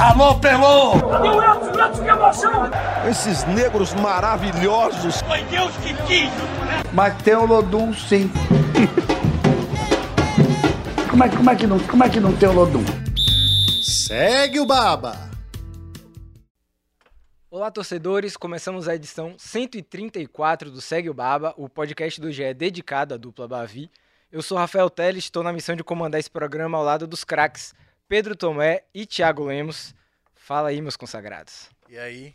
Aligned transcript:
Alô, 0.00 0.34
Pelô! 0.40 0.92
O 0.94 1.42
Edson? 1.42 1.78
Edson, 1.78 2.02
que 2.02 2.08
emoção! 2.08 2.70
Esses 3.06 3.44
negros 3.44 3.92
maravilhosos. 3.92 5.20
Foi 5.20 5.42
Deus 5.44 5.76
que 5.76 5.92
quis! 6.06 6.30
Mas 6.94 7.22
tem 7.22 7.34
o 7.34 7.44
Lodum, 7.44 7.92
sim. 7.92 8.30
como, 11.10 11.22
é, 11.22 11.28
como, 11.28 11.50
é 11.50 11.54
que 11.54 11.66
não, 11.66 11.78
como 11.80 12.02
é 12.02 12.08
que 12.08 12.18
não 12.18 12.34
tem 12.34 12.48
o 12.48 12.52
Lodum? 12.52 12.82
Segue 13.82 14.58
o 14.58 14.64
Baba! 14.64 15.30
Olá, 17.50 17.70
torcedores! 17.70 18.38
Começamos 18.38 18.88
a 18.88 18.94
edição 18.94 19.34
134 19.36 20.70
do 20.70 20.80
Segue 20.80 21.10
o 21.10 21.14
Baba, 21.14 21.52
o 21.58 21.68
podcast 21.68 22.18
do 22.18 22.32
GE 22.32 22.54
dedicado 22.54 23.12
à 23.12 23.16
dupla 23.18 23.46
Bavi. 23.46 23.90
Eu 24.32 24.40
sou 24.40 24.56
Rafael 24.56 24.88
Teles, 24.88 25.24
estou 25.24 25.42
na 25.42 25.52
missão 25.52 25.76
de 25.76 25.84
comandar 25.84 26.18
esse 26.18 26.30
programa 26.30 26.78
ao 26.78 26.84
lado 26.84 27.06
dos 27.06 27.22
craques 27.22 27.74
Pedro 28.10 28.34
Tomé 28.34 28.82
e 28.92 29.06
Thiago 29.06 29.44
Lemos. 29.44 29.94
Fala 30.34 30.70
aí, 30.70 30.82
meus 30.82 30.96
consagrados. 30.96 31.70
E 31.88 31.96
aí? 31.96 32.34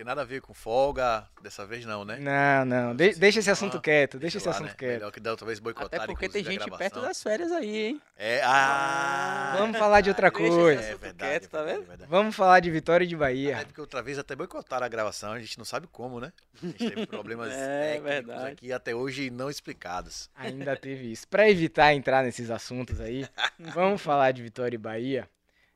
Tem 0.00 0.04
nada 0.06 0.22
a 0.22 0.24
ver 0.24 0.40
com 0.40 0.54
folga, 0.54 1.28
dessa 1.42 1.66
vez 1.66 1.84
não, 1.84 2.06
né? 2.06 2.16
Não, 2.18 2.64
não, 2.64 2.96
de- 2.96 3.12
deixa 3.16 3.40
esse 3.40 3.50
assunto 3.50 3.78
quieto, 3.82 4.18
deixa 4.18 4.38
esse 4.38 4.48
lá, 4.48 4.54
assunto 4.54 4.68
né? 4.68 4.74
quieto. 4.78 4.92
Melhor 4.94 5.12
que 5.12 5.20
da 5.20 5.30
outra 5.30 5.44
vez 5.44 5.58
boicotar, 5.58 6.00
Até 6.00 6.06
porque 6.10 6.26
tem 6.26 6.42
gente 6.42 6.70
perto 6.70 7.02
das 7.02 7.22
férias 7.22 7.52
aí, 7.52 7.76
hein? 7.88 8.02
É, 8.16 8.40
ah... 8.42 9.56
Vamos 9.58 9.76
falar 9.76 10.00
de 10.00 10.08
outra 10.08 10.30
Deixa 10.30 10.46
esse 10.46 10.56
coisa. 10.56 10.80
É 10.82 10.94
verdade, 10.96 11.14
quieto, 11.18 11.44
é 11.44 11.48
tá 11.48 11.58
verdade, 11.58 11.76
vendo? 11.80 11.84
é 11.84 11.88
verdade. 11.88 12.10
Vamos 12.10 12.34
falar 12.34 12.60
de 12.60 12.70
Vitória 12.70 13.04
e 13.04 13.06
de 13.06 13.14
Bahia. 13.14 13.56
Até 13.56 13.64
porque 13.66 13.80
outra 13.82 14.00
vez 14.02 14.18
até 14.18 14.34
boicotaram 14.34 14.86
a 14.86 14.88
gravação, 14.88 15.32
a 15.32 15.38
gente 15.38 15.58
não 15.58 15.66
sabe 15.66 15.86
como, 15.86 16.18
né? 16.18 16.32
A 16.62 16.66
gente 16.66 16.78
teve 16.78 17.06
problemas 17.06 17.52
É, 17.52 17.92
técnicos 18.00 18.10
verdade. 18.10 18.52
aqui 18.52 18.72
até 18.72 18.94
hoje 18.94 19.28
não 19.28 19.50
explicados. 19.50 20.30
Ainda 20.34 20.76
teve 20.76 21.12
isso. 21.12 21.28
Para 21.28 21.50
evitar 21.50 21.92
entrar 21.92 22.24
nesses 22.24 22.50
assuntos 22.50 23.02
aí, 23.02 23.28
vamos 23.74 24.00
falar 24.00 24.32
de 24.32 24.42
Vitória 24.42 24.76
e 24.76 24.78
Bahia. 24.78 25.28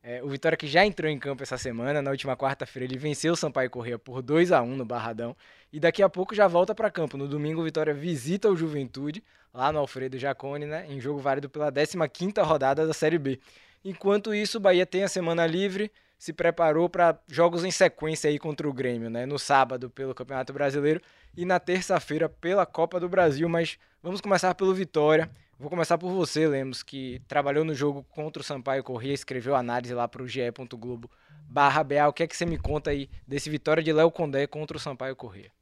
É, 0.07 0.23
o 0.23 0.29
Vitória 0.29 0.55
que 0.55 0.67
já 0.67 0.85
entrou 0.85 1.11
em 1.11 1.19
campo 1.19 1.43
essa 1.43 1.57
semana, 1.57 2.03
na 2.03 2.11
última 2.11 2.37
quarta-feira 2.37 2.85
ele 2.85 2.99
venceu 2.99 3.33
o 3.33 3.37
Sampaio 3.37 3.71
Corrêa 3.71 3.99
por 3.99 4.21
2 4.21 4.53
a 4.53 4.61
1 4.61 4.77
no 4.77 4.85
Barradão 4.85 5.35
e 5.73 5.81
daqui 5.81 6.03
a 6.03 6.11
pouco 6.11 6.35
já 6.35 6.47
volta 6.47 6.75
para 6.75 6.91
campo. 6.91 7.17
No 7.17 7.27
domingo 7.27 7.63
o 7.63 7.65
Vitória 7.65 7.95
visita 7.95 8.51
o 8.51 8.55
Juventude 8.55 9.25
lá 9.53 9.73
no 9.73 9.79
Alfredo 9.79 10.19
Jacone, 10.19 10.67
né, 10.67 10.85
em 10.91 11.01
jogo 11.01 11.21
válido 11.21 11.49
pela 11.49 11.73
15ª 11.73 12.43
rodada 12.43 12.87
da 12.87 12.93
Série 12.93 13.17
B. 13.17 13.41
Enquanto 13.83 14.35
isso, 14.35 14.59
o 14.59 14.61
Bahia 14.61 14.85
tem 14.85 15.05
a 15.05 15.09
semana 15.09 15.47
livre, 15.47 15.91
se 16.19 16.35
preparou 16.35 16.87
para 16.87 17.19
jogos 17.27 17.65
em 17.65 17.71
sequência 17.71 18.29
aí 18.29 18.39
contra 18.39 18.69
o 18.69 18.75
Grêmio, 18.75 19.09
né, 19.09 19.25
no 19.25 19.39
sábado 19.39 19.89
pelo 19.89 20.15
Campeonato 20.15 20.53
Brasileiro 20.53 21.01
e 21.35 21.47
na 21.47 21.59
terça-feira 21.59 22.29
pela 22.29 22.67
Copa 22.67 23.01
do 23.01 23.09
Brasil, 23.09 23.49
mas 23.49 23.79
vamos 24.03 24.21
começar 24.21 24.55
pelo 24.55 24.75
Vitória. 24.75 25.31
Vou 25.59 25.71
começar 25.71 25.97
por 25.97 26.11
você, 26.11 26.49
Lemos, 26.49 26.83
que 26.83 27.21
trabalhou 27.29 27.65
no 27.65 27.75
jogo 27.75 28.03
contra 28.05 28.41
o 28.41 28.45
Sampaio 28.45 28.83
Corrêa, 28.83 29.13
escreveu 29.13 29.55
análise 29.55 29.95
lá 29.95 30.09
para 30.09 30.23
o 30.23 30.27
ge.globo 30.29 31.09
barra 31.49 31.85
BA. 31.85 32.09
O 32.09 32.13
que 32.13 32.25
é 32.25 32.27
que 32.27 32.37
você 32.37 32.45
me 32.45 32.59
conta 32.59 32.91
aí 32.91 33.09
desse 33.27 33.49
Vitória 33.49 33.83
de 33.83 33.93
Léo 33.93 34.11
Condé 34.11 34.47
contra 34.47 34.77
o 34.77 34.81
Sampaio 34.81 35.15
Corrêa? 35.15 35.53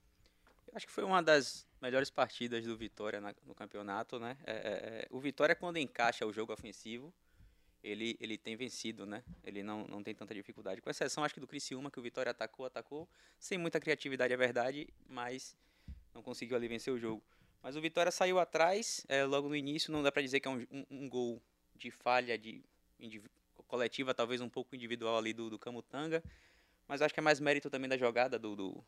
Eu 0.67 0.75
acho 0.75 0.87
que 0.87 0.93
foi 0.93 1.05
uma 1.05 1.23
das 1.23 1.67
melhores 1.81 2.09
partidas 2.09 2.65
do 2.65 2.75
Vitória 2.77 3.21
na- 3.21 3.34
no 3.45 3.55
campeonato, 3.55 4.19
né? 4.19 4.39
É, 4.47 4.53
é, 4.53 4.57
é, 4.57 5.09
o 5.11 5.21
Vitória, 5.21 5.55
quando 5.55 5.77
encaixa 5.77 6.25
o 6.25 6.33
jogo 6.33 6.53
ofensivo, 6.55 7.12
ele, 7.84 8.17
ele 8.19 8.39
tem 8.39 8.56
vencido, 8.56 9.05
né? 9.05 9.23
Ele 9.45 9.62
não, 9.62 9.87
não 9.87 10.03
tem 10.03 10.15
tanta 10.15 10.34
dificuldade. 10.34 10.81
Com 10.81 10.89
exceção, 10.89 11.23
acho 11.23 11.34
que 11.34 11.41
do 11.41 11.47
Criciúma, 11.47 11.91
que 11.91 11.99
o 12.01 12.03
Vitória 12.03 12.31
atacou, 12.31 12.65
atacou, 12.65 13.06
sem 13.39 13.59
muita 13.59 13.79
criatividade, 13.79 14.33
é 14.33 14.37
verdade, 14.37 14.89
mas 15.06 15.55
não 16.15 16.23
conseguiu 16.23 16.56
ali 16.56 16.67
vencer 16.67 16.95
o 16.95 16.99
jogo. 16.99 17.23
Mas 17.63 17.77
o 17.77 17.81
Vitória 17.81 18.11
saiu 18.11 18.39
atrás, 18.39 19.05
é, 19.09 19.25
logo 19.25 19.49
no 19.49 19.55
início, 19.57 19.93
não 19.93 20.03
dá 20.03 20.11
pra 20.11 20.21
dizer 20.23 20.41
que 20.41 20.49
é 20.49 20.51
um, 20.51 20.67
um- 20.71 20.87
um 20.91 21.09
gol 21.09 21.41
de 21.77 21.91
falha 21.91 22.37
de 22.37 22.63
coletiva, 23.69 24.13
talvez 24.13 24.41
um 24.41 24.49
pouco 24.49 24.75
individual 24.75 25.17
ali 25.19 25.33
do, 25.33 25.49
do 25.49 25.59
Camutanga, 25.59 26.23
mas 26.87 27.01
acho 27.01 27.15
que 27.15 27.21
é 27.21 27.23
mais 27.23 27.41
mérito 27.41 27.71
também 27.71 27.89
da 27.89 27.97
jogada 27.97 28.39
do, 28.39 28.55
do, 28.55 28.85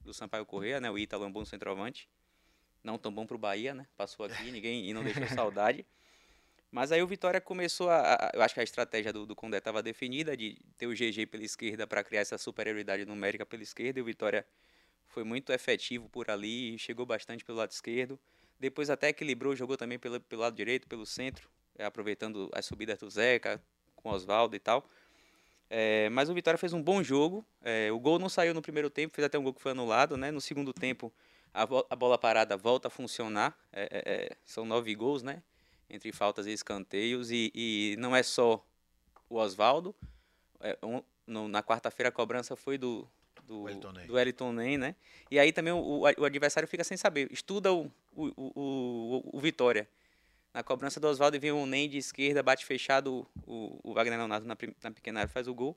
do 0.00 0.12
Sampaio 0.14 0.44
Corrêa, 0.44 0.80
né? 0.80 0.90
O 0.90 0.98
Ítalo 0.98 1.24
é 1.24 1.26
um 1.26 1.32
bom 1.32 1.44
centroavante. 1.44 2.08
Não 2.82 2.98
tão 2.98 3.12
bom 3.12 3.26
pro 3.26 3.38
Bahia, 3.38 3.72
né? 3.74 3.86
Passou 3.96 4.26
aqui, 4.26 4.50
ninguém 4.50 4.88
e 4.88 4.92
não 4.92 5.04
deixou 5.04 5.22
saudade. 5.28 5.86
Mas 6.70 6.90
aí 6.90 7.00
o 7.02 7.06
Vitória 7.06 7.40
começou 7.40 7.88
a. 7.88 8.14
a- 8.14 8.30
eu 8.34 8.42
acho 8.42 8.52
que 8.54 8.60
a 8.60 8.64
estratégia 8.64 9.12
do, 9.12 9.24
do 9.24 9.36
Condé 9.36 9.58
estava 9.58 9.82
definida, 9.82 10.36
de 10.36 10.58
ter 10.76 10.86
o 10.86 10.92
GG 10.94 11.26
pela 11.26 11.44
esquerda 11.44 11.86
para 11.86 12.02
criar 12.02 12.20
essa 12.22 12.36
superioridade 12.36 13.04
numérica 13.04 13.46
pela 13.46 13.62
esquerda. 13.62 14.00
E 14.00 14.02
o 14.02 14.04
Vitória 14.04 14.44
foi 15.14 15.22
muito 15.22 15.52
efetivo 15.52 16.08
por 16.08 16.28
ali, 16.28 16.76
chegou 16.76 17.06
bastante 17.06 17.44
pelo 17.44 17.58
lado 17.58 17.70
esquerdo. 17.70 18.18
Depois 18.58 18.90
até 18.90 19.08
equilibrou, 19.08 19.54
jogou 19.54 19.76
também 19.76 19.96
pelo, 19.98 20.20
pelo 20.20 20.42
lado 20.42 20.56
direito, 20.56 20.88
pelo 20.88 21.06
centro, 21.06 21.48
eh, 21.78 21.84
aproveitando 21.84 22.50
as 22.52 22.66
subidas 22.66 22.98
do 22.98 23.08
Zeca, 23.08 23.62
com 23.94 24.10
Oswaldo 24.10 24.56
e 24.56 24.58
tal. 24.58 24.84
É, 25.70 26.08
mas 26.10 26.28
o 26.28 26.34
Vitória 26.34 26.58
fez 26.58 26.72
um 26.72 26.82
bom 26.82 27.02
jogo. 27.02 27.44
é, 27.62 27.90
o 27.92 27.98
gol 27.98 28.18
não 28.18 28.28
saiu 28.28 28.52
no 28.52 28.60
primeiro 28.60 28.90
tempo, 28.90 29.14
fez 29.14 29.24
até 29.24 29.38
um 29.38 29.42
gol 29.42 29.54
que 29.54 29.62
foi 29.62 29.70
anulado, 29.72 30.16
né? 30.16 30.30
No 30.32 30.40
segundo 30.40 30.72
tempo, 30.72 31.12
a, 31.52 31.62
a 31.62 31.96
bola 31.96 32.18
parada 32.18 32.56
volta 32.56 32.88
a 32.88 32.90
funcionar. 32.90 33.56
é, 33.72 33.82
é, 33.82 34.14
é, 34.14 34.36
são 34.44 34.64
nove 34.64 34.94
gols, 34.96 35.22
né? 35.22 35.42
Entre 35.88 36.10
faltas 36.12 36.46
e 36.46 36.50
escanteios. 36.50 37.30
E, 37.30 37.52
e 37.54 37.96
não 37.98 38.14
é 38.16 38.22
só 38.22 38.64
o 39.30 39.36
Oswaldo. 39.36 39.94
é, 40.60 40.76
um- 40.82 41.02
na 41.48 41.62
quarta-feira 41.62 42.08
a 42.10 42.12
cobrança 42.12 42.54
foi 42.54 42.76
do, 42.76 43.08
do 43.46 43.62
Wellington 43.62 43.92
Ney. 43.92 44.06
do 44.06 44.14
Wellington 44.14 44.52
Ney, 44.52 44.78
né? 44.78 44.94
E 45.30 45.38
aí 45.38 45.52
também 45.52 45.72
o, 45.72 46.00
o 46.00 46.24
adversário 46.24 46.68
fica 46.68 46.84
sem 46.84 46.96
saber. 46.96 47.30
Estuda 47.32 47.72
o, 47.72 47.90
o, 48.14 48.32
o, 48.36 49.30
o, 49.32 49.40
Vitória. 49.40 49.88
Na 50.52 50.62
cobrança 50.62 51.00
do 51.00 51.08
Oswaldo 51.08 51.38
vem 51.38 51.52
o 51.52 51.66
Ney 51.66 51.88
de 51.88 51.98
esquerda, 51.98 52.42
bate 52.42 52.64
fechado, 52.64 53.26
o, 53.46 53.80
o 53.82 53.94
Wagner 53.94 54.18
Leonardo 54.18 54.46
na, 54.46 54.56
na 54.82 54.90
pequena 54.90 55.20
área 55.20 55.32
faz 55.32 55.48
o 55.48 55.54
gol. 55.54 55.76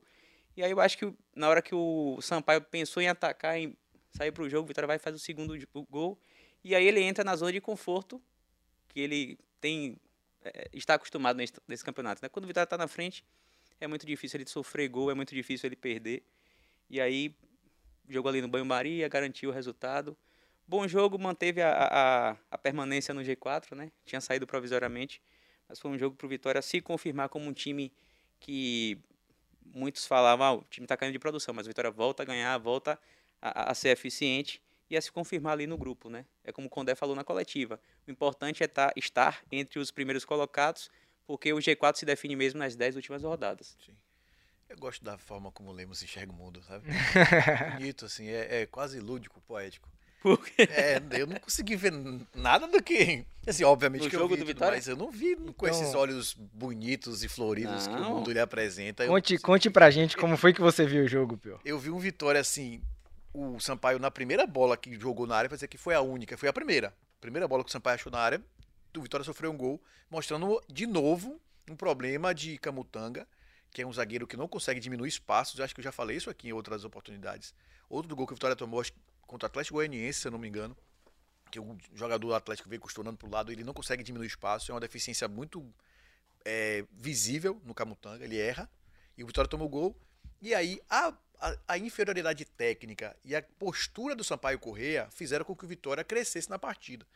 E 0.56 0.62
aí 0.62 0.70
eu 0.70 0.80
acho 0.80 0.98
que 0.98 1.12
na 1.34 1.48
hora 1.48 1.62
que 1.62 1.74
o 1.74 2.18
Sampaio 2.20 2.60
pensou 2.60 3.02
em 3.02 3.08
atacar, 3.08 3.58
em 3.58 3.76
sair 4.12 4.32
para 4.32 4.42
o 4.42 4.48
jogo, 4.48 4.64
o 4.64 4.68
Vitória 4.68 4.86
vai 4.86 4.96
e 4.96 5.00
faz 5.00 5.14
o 5.14 5.18
segundo 5.18 5.56
gol. 5.90 6.18
E 6.64 6.74
aí 6.74 6.86
ele 6.86 7.00
entra 7.00 7.22
na 7.24 7.36
zona 7.36 7.52
de 7.52 7.60
conforto, 7.60 8.20
que 8.88 9.00
ele 9.00 9.38
tem 9.60 9.96
é, 10.42 10.68
está 10.72 10.94
acostumado 10.94 11.36
nesse, 11.36 11.52
nesse 11.66 11.84
campeonato. 11.84 12.22
Né? 12.22 12.28
Quando 12.28 12.44
o 12.44 12.48
Vitória 12.48 12.64
está 12.64 12.78
na 12.78 12.88
frente, 12.88 13.24
é 13.80 13.86
muito 13.86 14.06
difícil 14.06 14.38
ele 14.38 14.48
sofrer 14.48 14.88
gol, 14.88 15.10
é 15.10 15.14
muito 15.14 15.34
difícil 15.34 15.66
ele 15.68 15.76
perder. 15.76 16.22
E 16.90 17.00
aí 17.00 17.34
jogou 18.08 18.28
ali 18.30 18.40
no 18.40 18.48
banho-maria, 18.48 19.08
garantiu 19.08 19.50
o 19.50 19.52
resultado. 19.52 20.16
Bom 20.66 20.86
jogo, 20.86 21.18
manteve 21.18 21.62
a, 21.62 21.70
a, 21.70 22.36
a 22.50 22.58
permanência 22.58 23.14
no 23.14 23.22
G4, 23.22 23.74
né? 23.74 23.90
Tinha 24.04 24.20
saído 24.20 24.46
provisoriamente, 24.46 25.20
mas 25.68 25.78
foi 25.78 25.90
um 25.90 25.98
jogo 25.98 26.16
para 26.16 26.26
o 26.26 26.28
Vitória 26.28 26.60
se 26.60 26.80
confirmar 26.80 27.28
como 27.28 27.46
um 27.46 27.52
time 27.52 27.92
que 28.38 28.98
muitos 29.64 30.06
falavam, 30.06 30.46
ah, 30.46 30.52
o 30.52 30.64
time 30.64 30.84
está 30.84 30.96
caindo 30.96 31.12
de 31.12 31.18
produção, 31.18 31.54
mas 31.54 31.66
o 31.66 31.70
Vitória 31.70 31.90
volta 31.90 32.22
a 32.22 32.26
ganhar, 32.26 32.56
volta 32.58 32.98
a, 33.40 33.70
a 33.70 33.74
ser 33.74 33.90
eficiente 33.90 34.62
e 34.90 34.96
a 34.96 35.02
se 35.02 35.12
confirmar 35.12 35.52
ali 35.52 35.66
no 35.66 35.76
grupo, 35.76 36.08
né? 36.08 36.24
É 36.44 36.52
como 36.52 36.66
o 36.66 36.70
Condé 36.70 36.94
falou 36.94 37.14
na 37.14 37.24
coletiva. 37.24 37.80
O 38.06 38.10
importante 38.10 38.62
é 38.62 38.66
tá, 38.66 38.92
estar 38.96 39.42
entre 39.52 39.78
os 39.78 39.90
primeiros 39.90 40.24
colocados, 40.24 40.90
porque 41.26 41.52
o 41.52 41.58
G4 41.58 41.96
se 41.96 42.06
define 42.06 42.34
mesmo 42.34 42.58
nas 42.58 42.74
10 42.74 42.96
últimas 42.96 43.22
rodadas. 43.22 43.76
Eu 44.68 44.76
gosto 44.76 45.02
da 45.04 45.16
forma 45.16 45.50
como 45.50 45.70
o 45.70 45.72
Lemos 45.72 46.02
enxerga 46.02 46.30
o 46.30 46.34
mundo, 46.34 46.62
sabe? 46.62 46.84
Bonito, 47.76 48.04
assim, 48.04 48.28
é, 48.28 48.62
é 48.62 48.66
quase 48.66 49.00
lúdico, 49.00 49.40
poético. 49.46 49.88
Porque 50.20 50.62
É, 50.62 51.00
eu 51.12 51.26
não 51.28 51.36
consegui 51.38 51.76
ver 51.76 51.92
nada 52.34 52.66
do 52.66 52.82
que. 52.82 53.24
Assim, 53.46 53.62
obviamente 53.64 54.02
No 54.04 54.10
que 54.10 54.16
eu 54.16 54.26
vi 54.28 54.34
do 54.34 54.38
tudo, 54.40 54.46
Vitória? 54.48 54.76
mas 54.76 54.88
eu 54.88 54.96
não 54.96 55.10
vi 55.12 55.36
com 55.36 55.66
Então- 55.66 55.68
esses 55.68 55.94
olhos 55.94 56.34
bonitos 56.34 57.22
e 57.22 57.28
floridos 57.28 57.86
que 57.86 57.94
o 57.94 57.98
Não. 58.00 58.16
mundo 58.16 58.32
lhe 58.32 58.40
apresenta. 58.40 59.04
Eu, 59.04 59.10
Conte, 59.10 59.38
conte 59.38 59.70
pra 59.70 59.90
gente 59.90 60.16
como 60.16 60.36
foi 60.36 60.52
que 60.52 60.60
você 60.60 60.84
viu 60.84 61.04
o 61.04 61.08
jogo, 61.08 61.36
Pio. 61.38 61.60
eu 61.64 61.78
vi 61.78 61.88
um 61.90 61.98
Vitória 61.98 62.40
assim, 62.40 62.82
o 63.32 63.60
Sampaio 63.60 63.98
na 64.00 64.10
primeira 64.10 64.44
bola 64.46 64.76
que 64.76 64.98
jogou 64.98 65.24
na 65.26 65.36
área, 65.36 65.48
pra 65.48 65.56
dizer 65.56 65.68
que 65.68 65.78
foi 65.78 65.94
a 65.94 66.00
única, 66.00 66.36
foi 66.36 66.48
a 66.48 66.52
primeira. 66.52 66.92
Primeira 67.20 67.46
bola 67.46 67.62
que 67.62 67.70
o 67.70 67.72
Sampaio 67.72 67.94
achou 67.94 68.10
na 68.12 68.18
área, 68.18 68.42
o 68.96 69.00
Vitória 69.00 69.24
sofreu 69.24 69.52
um 69.52 69.56
gol, 69.56 69.80
mostrando 70.10 70.60
de 70.68 70.84
novo 70.86 71.40
um 71.70 71.76
problema 71.76 72.34
de 72.34 72.58
Camutanga, 72.58 73.26
que 73.70 73.82
é 73.82 73.86
um 73.86 73.92
zagueiro 73.92 74.26
que 74.26 74.36
não 74.36 74.48
consegue 74.48 74.80
diminuir 74.80 75.08
espaços. 75.08 75.58
Eu 75.58 75.64
acho 75.64 75.74
que 75.74 75.80
eu 75.80 75.84
já 75.84 75.92
falei 75.92 76.16
isso 76.16 76.30
aqui 76.30 76.48
em 76.48 76.52
outras 76.52 76.84
oportunidades. 76.84 77.54
Outro 77.88 78.08
do 78.08 78.16
gol 78.16 78.26
que 78.26 78.32
o 78.32 78.36
Vitória 78.36 78.56
tomou, 78.56 78.84
contra 79.26 79.46
o 79.46 79.48
Atlético 79.48 79.76
Goianiense, 79.76 80.20
se 80.20 80.28
eu 80.28 80.32
não 80.32 80.38
me 80.38 80.48
engano, 80.48 80.76
que 81.50 81.58
o 81.58 81.78
jogador 81.94 82.28
do 82.28 82.34
Atlético 82.34 82.68
veio 82.68 82.80
costurando 82.80 83.16
pro 83.16 83.30
lado, 83.30 83.50
ele 83.50 83.64
não 83.64 83.72
consegue 83.72 84.02
diminuir 84.02 84.26
espaço, 84.26 84.70
é 84.70 84.74
uma 84.74 84.80
deficiência 84.80 85.26
muito 85.28 85.66
é, 86.44 86.84
visível 86.92 87.60
no 87.64 87.74
Camutanga, 87.74 88.24
ele 88.24 88.38
erra, 88.38 88.70
e 89.16 89.24
o 89.24 89.26
Vitória 89.26 89.48
toma 89.48 89.64
o 89.64 89.68
gol, 89.68 89.98
e 90.40 90.54
aí 90.54 90.80
a, 90.88 91.12
a, 91.40 91.56
a 91.68 91.78
inferioridade 91.78 92.44
técnica 92.44 93.16
e 93.24 93.34
a 93.34 93.42
postura 93.42 94.14
do 94.14 94.22
Sampaio 94.22 94.58
Correia 94.58 95.08
fizeram 95.10 95.44
com 95.44 95.56
que 95.56 95.64
o 95.64 95.68
Vitória 95.68 96.04
crescesse 96.04 96.48
na 96.48 96.58
partida. 96.58 97.06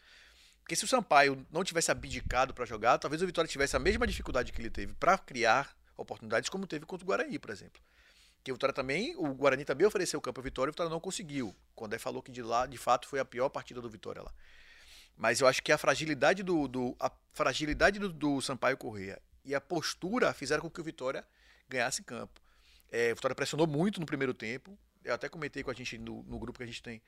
Porque 0.60 0.76
se 0.76 0.84
o 0.84 0.88
Sampaio 0.88 1.46
não 1.50 1.64
tivesse 1.64 1.90
abdicado 1.90 2.54
para 2.54 2.64
jogar, 2.64 2.98
talvez 2.98 3.20
o 3.20 3.26
Vitória 3.26 3.48
tivesse 3.48 3.76
a 3.76 3.80
mesma 3.80 4.06
dificuldade 4.06 4.52
que 4.52 4.60
ele 4.60 4.70
teve 4.70 4.94
para 4.94 5.18
criar 5.18 5.76
oportunidades, 5.96 6.48
como 6.48 6.66
teve 6.66 6.86
contra 6.86 7.04
o 7.04 7.06
Guarani, 7.06 7.38
por 7.38 7.50
exemplo. 7.50 7.80
Que 8.42 8.50
o 8.50 8.54
Vitória 8.54 8.74
também, 8.74 9.14
o 9.16 9.32
Guarani 9.34 9.64
também 9.64 9.86
ofereceu 9.86 10.18
o 10.18 10.22
campo 10.22 10.40
ao 10.40 10.44
Vitória 10.44 10.68
e 10.68 10.70
o 10.70 10.72
Vitória 10.72 10.90
não 10.90 11.00
conseguiu. 11.00 11.54
Quando 11.74 11.98
falou 11.98 12.22
que 12.22 12.32
de 12.32 12.42
lá, 12.42 12.66
de 12.66 12.76
fato, 12.76 13.06
foi 13.06 13.20
a 13.20 13.24
pior 13.24 13.48
partida 13.48 13.80
do 13.80 13.88
Vitória 13.88 14.22
lá. 14.22 14.32
Mas 15.16 15.40
eu 15.40 15.46
acho 15.46 15.62
que 15.62 15.70
a 15.70 15.78
fragilidade 15.78 16.42
do, 16.42 16.66
do 16.66 16.96
a 16.98 17.10
fragilidade 17.32 17.98
do, 17.98 18.12
do 18.12 18.40
Sampaio 18.40 18.76
Correia 18.76 19.20
e 19.44 19.54
a 19.54 19.60
postura 19.60 20.32
fizeram 20.32 20.62
com 20.62 20.70
que 20.70 20.80
o 20.80 20.84
Vitória 20.84 21.24
ganhasse 21.68 22.02
campo. 22.02 22.40
É, 22.90 23.12
o 23.12 23.14
Vitória 23.14 23.34
pressionou 23.34 23.66
muito 23.66 24.00
no 24.00 24.06
primeiro 24.06 24.34
tempo. 24.34 24.76
Eu 25.04 25.14
até 25.14 25.28
comentei 25.28 25.62
com 25.62 25.70
a 25.70 25.74
gente 25.74 25.98
no, 25.98 26.22
no 26.24 26.38
grupo 26.38 26.58
que 26.58 26.64
a 26.64 26.66
gente 26.66 26.82
tem 26.82 27.00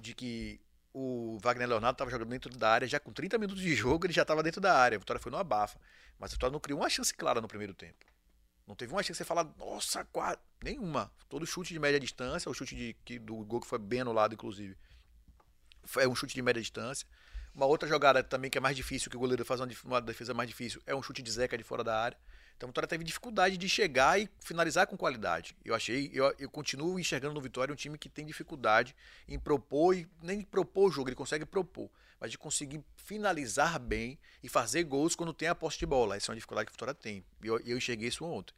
de 0.00 0.14
que 0.14 0.60
o 0.92 1.38
Wagner 1.40 1.68
Leonardo 1.68 1.94
estava 1.94 2.10
jogando 2.10 2.28
dentro 2.28 2.56
da 2.56 2.70
área, 2.70 2.88
já 2.88 2.98
com 2.98 3.12
30 3.12 3.38
minutos 3.38 3.62
de 3.62 3.74
jogo 3.74 4.06
ele 4.06 4.12
já 4.12 4.22
estava 4.22 4.42
dentro 4.42 4.60
da 4.60 4.76
área. 4.76 4.96
A 4.96 4.98
Vitória 4.98 5.20
foi 5.20 5.30
no 5.30 5.38
abafa. 5.38 5.78
Mas 6.18 6.32
a 6.32 6.34
Vitória 6.34 6.52
não 6.52 6.60
criou 6.60 6.80
uma 6.80 6.90
chance 6.90 7.14
clara 7.14 7.40
no 7.40 7.48
primeiro 7.48 7.74
tempo. 7.74 8.04
Não 8.70 8.76
teve 8.76 8.92
uma 8.92 9.02
chance 9.02 9.10
que 9.10 9.16
você 9.16 9.24
fala, 9.24 9.52
nossa, 9.58 10.04
quase. 10.04 10.38
Nenhuma. 10.62 11.10
Todo 11.28 11.44
chute 11.44 11.72
de 11.72 11.80
média 11.80 11.98
distância, 11.98 12.48
o 12.48 12.54
chute 12.54 12.76
de, 12.76 12.96
que, 13.04 13.18
do 13.18 13.34
gol 13.38 13.60
que 13.60 13.66
foi 13.66 13.80
bem 13.80 14.02
anulado, 14.02 14.32
inclusive. 14.32 14.76
É 15.98 16.06
um 16.06 16.14
chute 16.14 16.36
de 16.36 16.40
média 16.40 16.62
distância. 16.62 17.04
Uma 17.52 17.66
outra 17.66 17.88
jogada 17.88 18.22
também 18.22 18.48
que 18.48 18.56
é 18.56 18.60
mais 18.60 18.76
difícil, 18.76 19.10
que 19.10 19.16
o 19.16 19.18
goleiro 19.18 19.44
faz 19.44 19.60
uma, 19.84 20.00
defesa 20.00 20.32
mais 20.32 20.48
difícil, 20.48 20.80
é 20.86 20.94
um 20.94 21.02
chute 21.02 21.20
de 21.20 21.32
Zeca 21.32 21.58
de 21.58 21.64
fora 21.64 21.82
da 21.82 22.00
área. 22.00 22.16
Então 22.56 22.68
o 22.68 22.70
Vitória 22.70 22.86
teve 22.86 23.02
dificuldade 23.02 23.56
de 23.56 23.68
chegar 23.68 24.20
e 24.20 24.30
finalizar 24.38 24.86
com 24.86 24.96
qualidade. 24.96 25.56
Eu 25.64 25.74
achei, 25.74 26.08
eu, 26.14 26.32
eu 26.38 26.48
continuo 26.48 27.00
enxergando 27.00 27.34
no 27.34 27.40
Vitória 27.40 27.72
um 27.72 27.76
time 27.76 27.98
que 27.98 28.08
tem 28.08 28.24
dificuldade 28.24 28.94
em 29.26 29.36
propor 29.36 29.96
e 29.96 30.06
nem 30.22 30.42
propor 30.42 30.90
o 30.90 30.92
jogo, 30.92 31.08
ele 31.08 31.16
consegue 31.16 31.44
propor, 31.44 31.90
mas 32.20 32.30
de 32.30 32.38
conseguir 32.38 32.84
finalizar 32.96 33.78
bem 33.78 34.18
e 34.42 34.48
fazer 34.48 34.84
gols 34.84 35.16
quando 35.16 35.32
tem 35.32 35.48
a 35.48 35.54
posse 35.54 35.78
de 35.78 35.86
bola. 35.86 36.16
Essa 36.16 36.30
é 36.30 36.32
uma 36.32 36.36
dificuldade 36.36 36.66
que 36.66 36.72
o 36.72 36.74
Vitória 36.74 36.94
tem. 36.94 37.24
E 37.42 37.46
eu, 37.46 37.58
eu 37.60 37.78
enxerguei 37.78 38.08
isso 38.08 38.24
ontem. 38.24 38.54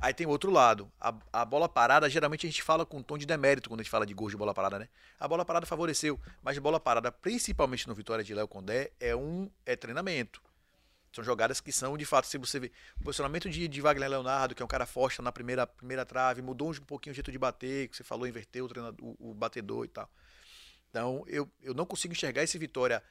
Aí 0.00 0.12
tem 0.12 0.26
outro 0.26 0.50
lado. 0.50 0.90
A, 1.00 1.14
a, 1.32 1.44
bola 1.44 1.68
parada, 1.68 2.08
geralmente 2.10 2.46
a 2.46 2.50
gente 2.50 2.62
fala 2.62 2.84
com 2.84 2.98
um 2.98 3.02
tom 3.02 3.16
de 3.16 3.26
demérito 3.26 3.68
quando 3.68 3.80
a 3.80 3.82
gente 3.82 3.90
fala 3.90 4.06
de 4.06 4.14
gols 4.14 4.32
de 4.32 4.36
bola 4.36 4.52
parada, 4.52 4.78
né? 4.78 4.88
A 5.20 5.28
bola 5.28 5.44
parada 5.44 5.66
favoreceu, 5.66 6.18
mas 6.42 6.58
bola 6.58 6.80
parada, 6.80 7.12
principalmente 7.12 7.86
no 7.86 7.94
Vitória 7.94 8.24
de 8.24 8.34
Léo 8.34 8.48
Condé, 8.48 8.90
é 8.98 9.14
um 9.14 9.48
é 9.64 9.76
treinamento. 9.76 10.42
São 11.12 11.22
jogadas 11.22 11.60
que 11.60 11.70
são, 11.70 11.96
de 11.96 12.04
fato, 12.04 12.26
se 12.26 12.36
você 12.36 12.58
vê 12.58 12.72
o 13.00 13.04
posicionamento 13.04 13.48
de, 13.48 13.68
de 13.68 13.80
Wagner 13.80 14.10
Leonardo, 14.10 14.52
que 14.52 14.60
é 14.60 14.64
um 14.64 14.68
cara 14.68 14.84
forte 14.84 15.22
na 15.22 15.30
primeira, 15.30 15.64
primeira 15.64 16.04
trave, 16.04 16.42
mudou 16.42 16.72
um 16.72 16.74
pouquinho 16.80 17.12
o 17.12 17.14
jeito 17.14 17.30
de 17.30 17.38
bater, 17.38 17.86
que 17.86 17.96
você 17.96 18.02
falou, 18.02 18.26
inverteu 18.26 18.66
o, 18.66 19.04
o, 19.04 19.30
o 19.30 19.34
batedor 19.34 19.84
e 19.84 19.88
tal. 19.88 20.10
Então, 20.94 21.24
eu, 21.26 21.50
eu 21.60 21.74
não 21.74 21.84
consigo 21.84 22.14
enxergar 22.14 22.44
esse 22.44 22.56
Vitória 22.56 23.02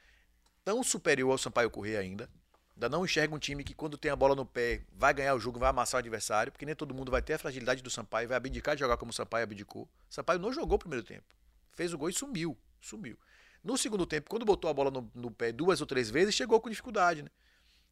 tão 0.64 0.82
superior 0.82 1.34
ao 1.34 1.38
Sampaio 1.38 1.70
Corrêa 1.70 2.00
ainda. 2.00 2.30
Ainda 2.74 2.88
não 2.88 3.04
enxerga 3.04 3.36
um 3.36 3.38
time 3.38 3.62
que, 3.62 3.74
quando 3.74 3.98
tem 3.98 4.10
a 4.10 4.16
bola 4.16 4.34
no 4.34 4.46
pé, 4.46 4.86
vai 4.94 5.14
ganhar 5.14 5.36
o 5.36 5.40
jogo, 5.40 5.60
vai 5.60 5.70
amassar 5.70 5.98
o 5.98 6.00
adversário, 6.00 6.50
porque 6.50 6.66
nem 6.66 6.74
todo 6.74 6.94
mundo 6.94 7.12
vai 7.12 7.22
ter 7.22 7.34
a 7.34 7.38
fragilidade 7.38 7.84
do 7.84 7.90
Sampaio, 7.90 8.30
vai 8.30 8.38
abdicar 8.38 8.74
de 8.74 8.80
jogar 8.80 8.96
como 8.96 9.12
o 9.12 9.14
Sampaio 9.14 9.44
abdicou. 9.44 9.84
O 9.84 10.14
Sampaio 10.14 10.40
não 10.40 10.54
jogou 10.54 10.78
o 10.78 10.80
primeiro 10.80 11.06
tempo. 11.06 11.26
Fez 11.74 11.94
o 11.94 11.98
gol 11.98 12.08
e 12.08 12.14
sumiu. 12.14 12.58
Sumiu. 12.80 13.18
No 13.62 13.78
segundo 13.78 14.06
tempo, 14.06 14.30
quando 14.30 14.46
botou 14.46 14.72
a 14.72 14.74
bola 14.74 14.90
no, 14.90 15.12
no 15.14 15.30
pé 15.30 15.52
duas 15.52 15.82
ou 15.82 15.86
três 15.86 16.10
vezes, 16.10 16.34
chegou 16.34 16.62
com 16.62 16.70
dificuldade, 16.70 17.22
né? 17.22 17.30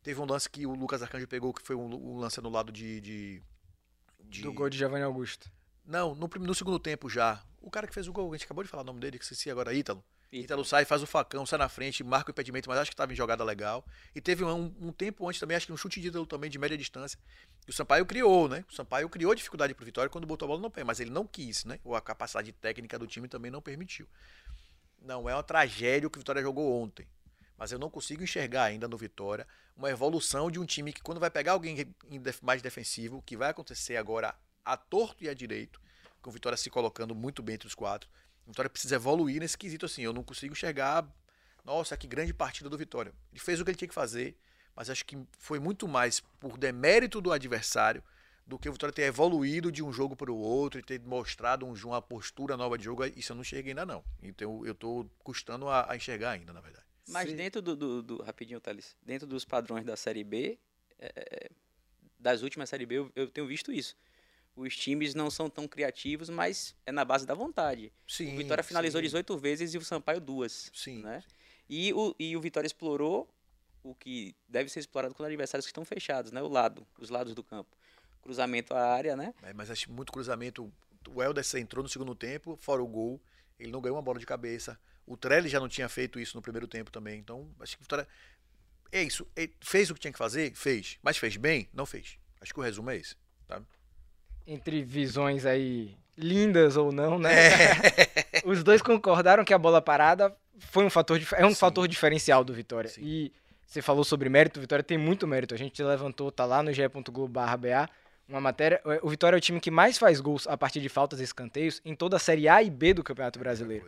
Teve 0.02 0.22
um 0.22 0.26
lance 0.26 0.50
que 0.50 0.66
o 0.66 0.74
Lucas 0.74 1.02
Arcanjo 1.02 1.28
pegou, 1.28 1.54
que 1.54 1.62
foi 1.62 1.76
um, 1.76 1.94
um 1.94 2.18
lance 2.18 2.40
anulado 2.40 2.72
de, 2.72 3.02
de, 3.02 3.44
de... 4.24 4.42
Do 4.42 4.54
gol 4.54 4.70
de 4.70 4.78
Giovanni 4.78 5.04
Augusto. 5.04 5.52
Não, 5.86 6.16
no, 6.16 6.28
no, 6.28 6.56
segundo 6.56 6.80
tempo 6.80 7.10
já. 7.10 7.44
O 7.62 7.70
cara 7.70 7.88
que 7.88 7.94
fez 7.94 8.08
o 8.08 8.14
gol, 8.14 8.30
a 8.34 8.36
gente 8.36 8.46
acabou 8.46 8.64
de 8.64 8.70
falar 8.70 8.84
o 8.84 8.86
nome 8.86 9.00
dele, 9.00 9.18
que 9.18 9.24
esqueci 9.24 9.50
agora, 9.50 9.74
Ítalo. 9.74 10.04
Ítalo 10.32 10.66
sai, 10.66 10.86
faz 10.86 11.04
o 11.04 11.06
facão, 11.06 11.46
sai 11.46 11.60
na 11.60 11.70
frente, 11.70 12.04
marca 12.04 12.30
o 12.30 12.32
impedimento, 12.32 12.68
mas 12.68 12.80
acho 12.80 12.90
que 12.90 12.94
estava 12.94 13.12
em 13.14 13.16
jogada 13.16 13.44
legal. 13.44 13.86
E 14.16 14.22
teve 14.22 14.44
um, 14.44 14.74
um, 14.80 14.92
tempo 14.92 15.28
antes 15.28 15.40
também, 15.40 15.56
acho 15.56 15.68
que 15.68 15.74
um 15.74 15.78
chute 15.78 16.02
de 16.02 16.08
Ítalo 16.08 16.26
também 16.26 16.50
de 16.50 16.58
média 16.58 16.78
distância. 16.78 17.20
E 17.68 17.70
o 17.70 17.74
Sampaio 17.74 18.06
criou, 18.06 18.48
né? 18.48 18.66
O 18.70 18.74
Sampaio 18.74 19.08
criou 19.10 19.36
dificuldade 19.36 19.74
pro 19.74 19.86
Vitória 19.86 20.10
quando 20.10 20.26
botou 20.26 20.46
a 20.46 20.50
bola 20.50 20.62
no 20.62 20.72
pé, 20.72 20.84
mas 20.84 21.00
ele 21.00 21.12
não 21.12 21.28
quis, 21.28 21.66
né? 21.66 21.80
Ou 21.84 21.96
a 21.96 22.02
capacidade 22.02 22.52
técnica 22.54 22.98
do 22.98 23.06
time 23.06 23.28
também 23.28 23.52
não 23.52 23.62
permitiu. 23.62 24.08
Não 25.02 25.30
é 25.30 25.36
uma 25.36 25.44
tragédia 25.44 26.08
o 26.08 26.10
que 26.10 26.18
o 26.18 26.22
Vitória 26.22 26.42
jogou 26.42 26.82
ontem 26.82 27.08
mas 27.62 27.72
eu 27.72 27.78
não 27.78 27.92
consigo 27.92 28.24
enxergar 28.24 28.64
ainda 28.64 28.88
no 28.88 28.98
Vitória 28.98 29.48
uma 29.78 29.88
evolução 29.92 30.50
de 30.50 30.60
um 30.60 30.66
time 30.66 30.92
que 30.92 31.00
quando 31.00 31.20
vai 31.20 31.30
pegar 31.30 31.52
alguém 31.52 31.94
mais 32.42 32.60
defensivo, 32.60 33.22
que 33.22 33.38
vai 33.38 33.52
acontecer 33.52 33.98
agora 33.98 34.34
a 34.66 34.76
torto 34.76 35.24
e 35.24 35.30
a 35.30 35.34
direito, 35.36 35.80
com 36.22 36.30
o 36.30 36.34
Vitória 36.34 36.58
se 36.58 36.70
colocando 36.70 37.16
muito 37.16 37.42
bem 37.42 37.56
entre 37.56 37.68
os 37.68 37.76
quatro. 37.76 38.10
O 38.46 38.52
Vitória 38.52 38.70
precisa 38.70 38.96
evoluir 38.96 39.40
nesse 39.40 39.58
quesito 39.58 39.86
assim, 39.86 40.02
eu 40.02 40.14
não 40.14 40.24
consigo 40.24 40.54
enxergar, 40.54 41.08
nossa, 41.64 41.96
que 41.96 42.08
grande 42.08 42.34
partida 42.34 42.70
do 42.70 42.78
Vitória. 42.78 43.14
Ele 43.32 43.40
fez 43.40 43.60
o 43.60 43.66
que 43.66 43.72
ele 43.72 43.78
tinha 43.78 43.88
que 43.88 43.94
fazer, 43.94 44.36
mas 44.76 44.90
acho 44.90 45.06
que 45.06 45.18
foi 45.38 45.60
muito 45.60 45.88
mais 45.88 46.22
por 46.40 46.58
demérito 46.58 47.22
do 47.22 47.32
adversário 47.32 48.04
do 48.46 48.58
que 48.58 48.68
o 48.68 48.72
Vitória 48.72 48.94
ter 48.94 49.04
evoluído 49.04 49.72
de 49.72 49.84
um 49.84 49.94
jogo 49.94 50.16
para 50.16 50.32
o 50.32 50.38
outro 50.38 50.80
e 50.80 50.84
ter 50.84 51.00
mostrado 51.02 51.66
um, 51.66 51.74
uma 51.86 52.02
postura 52.02 52.58
nova 52.58 52.78
de 52.78 52.84
jogo, 52.84 53.06
isso 53.06 53.32
eu 53.32 53.36
não 53.36 53.42
enxerguei 53.42 53.72
ainda 53.72 53.86
não. 53.86 54.04
Então 54.22 54.66
eu 54.66 54.74
estou 54.74 55.10
custando 55.24 55.70
a, 55.70 55.90
a 55.92 55.96
enxergar 55.96 56.32
ainda, 56.32 56.52
na 56.52 56.62
verdade. 56.62 56.86
Mas 57.08 57.30
Sim. 57.30 57.36
dentro 57.36 57.62
do, 57.62 57.76
do, 57.76 58.02
do, 58.02 58.22
Rapidinho, 58.22 58.60
Thales. 58.60 58.96
Dentro 59.02 59.28
dos 59.28 59.46
padrões 59.46 59.86
da 59.86 59.96
Série 59.96 60.24
B, 60.24 60.58
é, 61.00 61.12
é, 61.16 61.50
das 62.20 62.42
últimas 62.42 62.70
Série 62.70 62.86
B, 62.86 63.00
eu, 63.00 63.12
eu, 63.16 63.28
tenho 63.28 63.48
visto 63.48 63.72
isso. 63.72 63.96
Os 64.56 64.76
times 64.76 65.16
não 65.16 65.30
são 65.30 65.50
tão 65.50 65.68
criativos, 65.68 66.30
mas 66.30 66.76
é 66.86 66.92
na 66.92 67.06
base 67.06 67.26
da 67.26 67.34
vontade. 67.34 67.92
Sim, 68.08 68.34
o 68.34 68.38
Vitória 68.38 68.64
finalizou 68.64 69.00
sim. 69.00 69.06
18 69.06 69.38
vezes 69.38 69.74
e 69.74 69.78
o 69.78 69.82
Sampaio 69.82 70.20
duas. 70.20 70.70
Sim. 70.74 71.02
Né? 71.02 71.24
E, 71.70 71.94
o, 71.94 72.14
e 72.20 72.36
o 72.36 72.42
Vitória 72.42 72.68
explorou 72.68 73.30
o 73.84 73.96
que 73.96 74.36
deve 74.48 74.70
ser 74.70 74.80
explorado 74.80 75.16
com 75.16 75.24
adversários 75.24 75.66
que 75.66 75.72
estão 75.72 75.86
fechados, 75.86 76.32
né? 76.32 76.42
O 76.42 76.48
lado, 76.48 76.86
os 77.00 77.10
lados 77.10 77.34
do 77.34 77.44
campo. 77.44 77.76
Cruzamento 78.22 78.74
à 78.74 78.94
área, 78.94 79.16
né? 79.16 79.34
É, 79.42 79.54
mas 79.54 79.72
acho 79.72 79.92
muito 79.92 80.12
cruzamento. 80.12 80.72
O 81.10 81.24
Helder 81.24 81.44
entrou 81.56 81.82
no 81.82 81.90
segundo 81.90 82.14
tempo, 82.14 82.56
fora 82.58 82.84
o 82.84 82.88
gol. 82.88 83.20
Ele 83.60 83.72
não 83.72 83.82
ganhou 83.82 83.96
uma 83.96 84.04
bola 84.04 84.20
de 84.20 84.26
cabeça. 84.26 84.78
O 85.06 85.18
Trelli 85.18 85.50
já 85.50 85.60
não 85.60 85.68
tinha 85.68 85.90
feito 85.90 86.20
isso 86.20 86.36
no 86.36 86.42
primeiro 86.42 86.68
tempo 86.68 86.92
também. 86.92 87.20
Então, 87.20 87.50
acho 87.60 87.76
que 87.76 87.84
Vitória. 87.84 88.08
É 88.92 89.02
isso. 89.02 89.26
Fez 89.62 89.90
o 89.90 89.94
que 89.94 90.00
tinha 90.00 90.12
que 90.12 90.18
fazer? 90.18 90.54
Fez. 90.54 91.00
Mas 91.02 91.18
fez 91.18 91.38
bem? 91.38 91.70
Não 91.74 91.86
fez. 91.86 92.18
Acho 92.40 92.54
que 92.54 92.60
o 92.60 92.64
resumo 92.64 92.90
é 92.90 92.98
esse. 92.98 93.16
Tá? 93.48 93.62
Entre 94.46 94.84
visões 94.84 95.46
aí 95.46 95.96
lindas 96.18 96.78
ou 96.78 96.92
não, 96.92 97.18
né? 97.18 97.34
É. 97.34 98.42
Os 98.46 98.64
dois 98.64 98.82
concordaram 98.82 99.44
que 99.44 99.54
a 99.54 99.58
bola 99.58 99.82
parada 99.82 100.36
foi 100.60 100.86
um 100.86 100.90
fator 100.90 101.20
é 101.34 101.46
um 101.46 101.50
Sim. 101.50 101.56
fator 101.56 101.88
diferencial 101.88 102.44
do 102.44 102.54
Vitória. 102.54 102.90
Sim. 102.90 103.02
E 103.04 103.34
você 103.66 103.82
falou 103.82 104.04
sobre 104.04 104.30
mérito, 104.30 104.60
o 104.60 104.62
Vitória 104.62 104.84
tem 104.84 104.98
muito 104.98 105.26
mérito. 105.28 105.54
A 105.54 105.58
gente 105.58 105.82
levantou, 105.82 106.32
tá 106.32 106.46
lá 106.46 106.62
no 106.62 106.72
ge.globo.ba, 106.74 107.90
uma 108.28 108.42
matéria. 108.42 108.82
O 109.02 109.10
Vitória 109.10 109.36
é 109.36 109.40
o 109.40 109.42
time 109.42 109.60
que 109.60 109.72
mais 109.72 109.98
faz 109.98 110.20
gols 110.20 110.48
a 110.48 110.58
partir 110.58 110.82
de 110.82 110.90
faltas 110.90 111.20
e 111.20 111.24
escanteios 111.24 111.82
em 111.84 111.96
toda 111.96 112.18
a 112.18 112.20
Série 112.20 112.48
A 112.48 112.62
e 112.62 112.70
B 112.70 112.94
do 112.94 113.04
Campeonato 113.04 113.40
Brasileiro. 113.40 113.88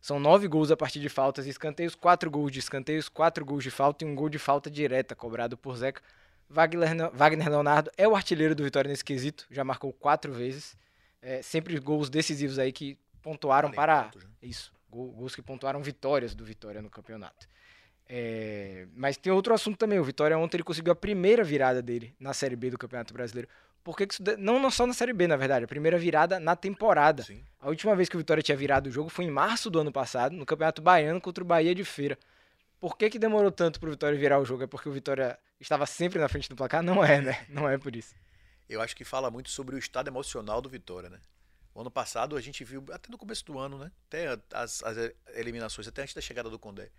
São 0.00 0.20
nove 0.20 0.46
gols 0.46 0.70
a 0.70 0.76
partir 0.76 1.00
de 1.00 1.08
faltas 1.08 1.46
e 1.46 1.50
escanteios, 1.50 1.94
quatro 1.94 2.30
gols 2.30 2.52
de 2.52 2.58
escanteios, 2.58 3.08
quatro 3.08 3.44
gols 3.44 3.64
de 3.64 3.70
falta 3.70 4.04
e 4.04 4.08
um 4.08 4.14
gol 4.14 4.28
de 4.28 4.38
falta 4.38 4.70
direta 4.70 5.14
cobrado 5.14 5.56
por 5.56 5.76
Zeca. 5.76 6.02
Wagner, 6.48 7.10
Wagner 7.12 7.48
Leonardo 7.48 7.90
é 7.96 8.06
o 8.06 8.14
artilheiro 8.14 8.54
do 8.54 8.62
Vitória 8.62 8.88
nesse 8.88 9.04
quesito, 9.04 9.46
já 9.50 9.64
marcou 9.64 9.92
quatro 9.92 10.32
vezes. 10.32 10.76
É, 11.20 11.40
sempre 11.42 11.78
gols 11.78 12.10
decisivos 12.10 12.58
aí 12.58 12.70
que 12.70 12.98
pontuaram 13.22 13.70
para. 13.70 14.10
Isso, 14.42 14.72
gols 14.90 15.34
que 15.34 15.42
pontuaram 15.42 15.82
vitórias 15.82 16.34
do 16.34 16.44
Vitória 16.44 16.82
no 16.82 16.90
campeonato. 16.90 17.48
É, 18.06 18.86
mas 18.94 19.16
tem 19.16 19.32
outro 19.32 19.54
assunto 19.54 19.78
também. 19.78 19.98
O 19.98 20.04
Vitória 20.04 20.36
ontem 20.36 20.58
ele 20.58 20.64
conseguiu 20.64 20.92
a 20.92 20.96
primeira 20.96 21.42
virada 21.42 21.80
dele 21.80 22.14
na 22.20 22.34
Série 22.34 22.54
B 22.54 22.70
do 22.70 22.78
Campeonato 22.78 23.14
Brasileiro. 23.14 23.48
Porque 23.82 24.06
isso, 24.10 24.22
não, 24.38 24.58
não 24.58 24.70
só 24.70 24.86
na 24.86 24.94
Série 24.94 25.12
B, 25.12 25.26
na 25.26 25.36
verdade, 25.36 25.64
a 25.64 25.68
primeira 25.68 25.98
virada 25.98 26.40
na 26.40 26.56
temporada. 26.56 27.22
Sim. 27.22 27.42
A 27.60 27.68
última 27.68 27.94
vez 27.94 28.08
que 28.08 28.16
o 28.16 28.18
Vitória 28.18 28.42
tinha 28.42 28.56
virado 28.56 28.86
o 28.86 28.90
jogo 28.90 29.08
foi 29.10 29.26
em 29.26 29.30
março 29.30 29.70
do 29.70 29.78
ano 29.78 29.92
passado, 29.92 30.34
no 30.34 30.46
Campeonato 30.46 30.80
Baiano 30.80 31.20
contra 31.20 31.44
o 31.44 31.46
Bahia 31.46 31.74
de 31.74 31.84
Feira. 31.84 32.18
Por 32.84 32.98
que, 32.98 33.08
que 33.08 33.18
demorou 33.18 33.50
tanto 33.50 33.80
para 33.80 33.88
o 33.88 33.92
Vitória 33.92 34.18
virar 34.18 34.38
o 34.38 34.44
jogo? 34.44 34.64
É 34.64 34.66
porque 34.66 34.86
o 34.86 34.92
Vitória 34.92 35.38
estava 35.58 35.86
sempre 35.86 36.18
na 36.18 36.28
frente 36.28 36.50
do 36.50 36.54
placar? 36.54 36.82
Não 36.82 37.02
é, 37.02 37.18
né? 37.18 37.46
Não 37.48 37.66
é 37.66 37.78
por 37.78 37.96
isso. 37.96 38.14
Eu 38.68 38.82
acho 38.82 38.94
que 38.94 39.06
fala 39.06 39.30
muito 39.30 39.48
sobre 39.48 39.74
o 39.74 39.78
estado 39.78 40.08
emocional 40.08 40.60
do 40.60 40.68
Vitória, 40.68 41.08
né? 41.08 41.18
O 41.74 41.80
ano 41.80 41.90
passado 41.90 42.36
a 42.36 42.42
gente 42.42 42.62
viu, 42.62 42.84
até 42.92 43.10
no 43.10 43.16
começo 43.16 43.42
do 43.46 43.58
ano, 43.58 43.78
né? 43.78 43.90
Até 44.06 44.38
as, 44.52 44.82
as 44.82 44.98
eliminações, 45.28 45.88
até 45.88 46.02
antes 46.02 46.14
da 46.14 46.20
chegada 46.20 46.50
do 46.50 46.58
Condé. 46.58 46.90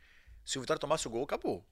Se 0.44 0.58
o 0.58 0.62
Vitória 0.62 0.80
tomasse 0.80 1.06
o 1.06 1.12
gol, 1.12 1.24
acabou. 1.24 1.63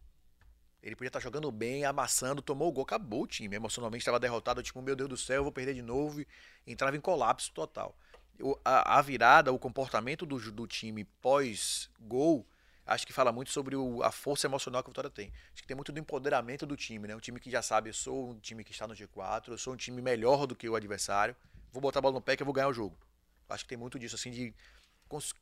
Ele 0.84 0.96
podia 0.96 1.10
estar 1.10 1.20
jogando 1.20 1.52
bem, 1.52 1.84
amassando, 1.84 2.40
tomou 2.40 2.70
o 2.70 2.72
gol, 2.72 2.84
acabou 2.84 3.24
o 3.24 3.28
time. 3.28 3.56
Emocionalmente 3.56 4.04
estava 4.04 4.20
derrotado, 4.20 4.62
tipo, 4.62 4.80
meu 4.80 4.96
Deus 4.96 5.10
do 5.10 5.18
céu, 5.18 5.38
eu 5.38 5.44
vou 5.44 5.52
perder 5.52 5.74
de 5.74 5.82
novo. 5.82 6.22
E 6.22 6.28
entrava 6.68 6.96
em 6.96 7.02
colapso 7.02 7.52
total. 7.52 7.98
O, 8.40 8.60
a, 8.64 9.00
a, 9.00 9.02
virada, 9.02 9.52
o 9.52 9.58
comportamento 9.58 10.24
do, 10.24 10.38
do 10.52 10.68
time 10.68 11.04
pós-gol, 11.20 12.46
acho 12.86 13.06
que 13.08 13.14
fala 13.14 13.32
muito 13.32 13.52
sobre 13.52 13.76
o, 13.76 14.04
a 14.04 14.12
força 14.12 14.48
emocional 14.48 14.84
que 14.84 14.90
o 14.90 14.92
Vitória 14.92 15.10
tem. 15.10 15.32
Acho 15.54 15.62
que 15.62 15.68
tem 15.68 15.76
muito 15.76 15.92
do 15.92 16.00
empoderamento 16.00 16.66
do 16.66 16.76
time, 16.76 17.08
né? 17.08 17.16
Um 17.16 17.20
time 17.20 17.40
que 17.40 17.50
já 17.50 17.62
sabe, 17.62 17.90
eu 17.90 17.94
sou 17.94 18.32
um 18.32 18.40
time 18.40 18.64
que 18.64 18.72
está 18.72 18.88
no 18.88 18.94
G4, 18.94 19.50
eu 19.50 19.58
sou 19.58 19.74
um 19.74 19.78
time 19.78 20.02
melhor 20.02 20.46
do 20.46 20.56
que 20.56 20.68
o 20.68 20.76
adversário, 20.76 21.36
vou 21.72 21.82
botar 21.82 22.00
a 22.00 22.02
bola 22.02 22.16
no 22.16 22.22
pé 22.22 22.36
que 22.36 22.44
eu 22.44 22.46
vou 22.46 22.54
ganhar 22.54 22.68
o 22.68 22.74
jogo. 22.74 22.98
Acho 23.50 23.64
que 23.64 23.70
tem 23.70 23.78
muito 23.78 24.00
disso, 24.00 24.16
assim, 24.16 24.32
de 24.32 24.54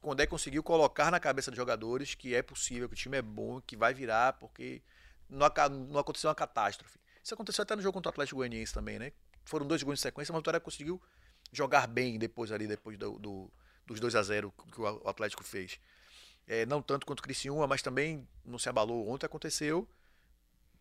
quando 0.02 0.20
é 0.20 0.28
conseguiu 0.28 0.62
colocar 0.62 1.12
na 1.12 1.20
cabeça 1.20 1.50
dos 1.50 1.58
jogadores 1.58 2.14
que 2.14 2.36
é 2.36 2.42
possível, 2.42 2.90
que 2.90 2.94
o 2.94 2.98
time 2.98 3.18
é 3.18 3.22
bom, 3.22 3.62
que 3.62 3.78
vai 3.78 3.94
virar, 3.94 4.34
porque 4.34 4.82
não, 5.30 5.48
não 5.90 6.00
aconteceu 6.00 6.30
uma 6.30 6.36
catástrofe. 6.36 7.00
Isso 7.24 7.34
aconteceu 7.34 7.64
até 7.64 7.76
no 7.76 7.82
jogo 7.82 7.94
contra 7.94 8.10
o 8.10 8.12
Atlético 8.12 8.38
Goianiense 8.38 8.74
também, 8.74 9.00
né? 9.00 9.14
Foram 9.46 9.66
dois 9.66 9.82
gols 9.82 10.00
em 10.00 10.02
sequência, 10.02 10.32
mas 10.32 10.40
o 10.40 10.42
Vitória 10.42 10.60
conseguiu 10.60 11.02
jogar 11.52 11.88
bem 11.88 12.18
depois 12.18 12.52
ali, 12.52 12.68
depois 12.68 12.98
do, 12.98 13.18
do, 13.20 13.52
dos 13.86 14.00
2 14.00 14.16
a 14.16 14.24
0 14.24 14.54
que 14.72 14.82
o 14.82 15.08
Atlético 15.08 15.44
fez. 15.44 15.80
É, 16.48 16.66
não 16.66 16.82
tanto 16.82 17.06
quanto 17.06 17.20
o 17.20 17.24
Criciúma, 17.24 17.68
mas 17.68 17.82
também 17.82 18.28
não 18.44 18.60
se 18.60 18.68
abalou. 18.68 19.10
Ontem 19.10 19.26
aconteceu, 19.26 19.88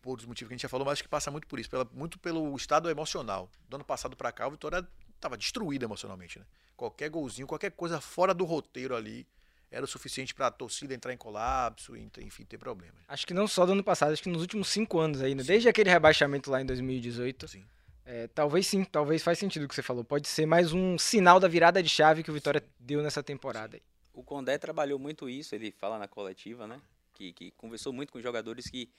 por 0.01 0.17
os 0.17 0.25
motivos 0.25 0.49
que 0.49 0.53
a 0.53 0.57
gente 0.57 0.63
já 0.63 0.69
falou, 0.69 0.85
mas 0.85 0.93
acho 0.93 1.03
que 1.03 1.09
passa 1.09 1.31
muito 1.31 1.47
por 1.47 1.59
isso, 1.59 1.69
pela, 1.69 1.87
muito 1.93 2.19
pelo 2.19 2.55
estado 2.55 2.89
emocional. 2.89 3.49
Do 3.69 3.75
ano 3.75 3.85
passado 3.85 4.15
para 4.17 4.31
cá, 4.31 4.47
o 4.47 4.51
Vitória 4.51 4.85
tava 5.19 5.37
destruída 5.37 5.85
emocionalmente, 5.85 6.39
né? 6.39 6.45
Qualquer 6.75 7.09
golzinho, 7.09 7.47
qualquer 7.47 7.71
coisa 7.71 8.01
fora 8.01 8.33
do 8.33 8.43
roteiro 8.43 8.95
ali 8.95 9.27
era 9.69 9.85
o 9.85 9.87
suficiente 9.87 10.33
para 10.33 10.47
a 10.47 10.51
torcida 10.51 10.93
entrar 10.93 11.13
em 11.13 11.17
colapso, 11.17 11.95
enfim, 11.95 12.43
ter 12.43 12.57
problemas. 12.57 13.01
Acho 13.07 13.25
que 13.25 13.33
não 13.33 13.47
só 13.47 13.65
do 13.65 13.71
ano 13.71 13.83
passado, 13.83 14.11
acho 14.11 14.21
que 14.21 14.29
nos 14.29 14.41
últimos 14.41 14.67
cinco 14.67 14.99
anos 14.99 15.21
aí, 15.21 15.33
né? 15.33 15.43
desde 15.43 15.69
aquele 15.69 15.89
rebaixamento 15.89 16.51
lá 16.51 16.61
em 16.61 16.65
2018. 16.65 17.47
Sim. 17.47 17.63
É, 18.03 18.27
talvez 18.27 18.67
sim, 18.67 18.83
talvez 18.83 19.23
faz 19.23 19.39
sentido 19.39 19.63
o 19.63 19.67
que 19.67 19.75
você 19.75 19.81
falou. 19.81 20.03
Pode 20.03 20.27
ser 20.27 20.45
mais 20.45 20.73
um 20.73 20.97
sinal 20.97 21.39
da 21.39 21.47
virada 21.47 21.81
de 21.81 21.87
chave 21.87 22.23
que 22.23 22.31
o 22.31 22.33
Vitória 22.33 22.61
deu 22.79 23.01
nessa 23.01 23.23
temporada. 23.23 23.77
aí. 23.77 23.81
O 24.13 24.23
Condé 24.23 24.57
trabalhou 24.57 24.99
muito 24.99 25.29
isso, 25.29 25.55
ele 25.55 25.71
fala 25.71 25.97
na 25.97 26.07
coletiva, 26.07 26.67
né? 26.67 26.81
Que, 27.13 27.31
que 27.33 27.51
conversou 27.51 27.93
muito 27.93 28.11
com 28.11 28.17
os 28.17 28.23
jogadores 28.23 28.69
que 28.69 28.89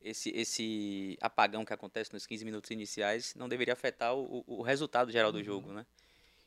esse, 0.00 0.30
esse 0.30 1.16
apagão 1.20 1.64
que 1.64 1.72
acontece 1.72 2.12
nos 2.12 2.26
15 2.26 2.44
minutos 2.44 2.70
iniciais 2.70 3.34
não 3.34 3.48
deveria 3.48 3.72
afetar 3.74 4.14
o, 4.14 4.44
o- 4.46 4.58
o 4.58 4.62
resultado 4.62 5.10
geral 5.10 5.32
do 5.32 5.42
jogo, 5.42 5.72
né? 5.72 5.86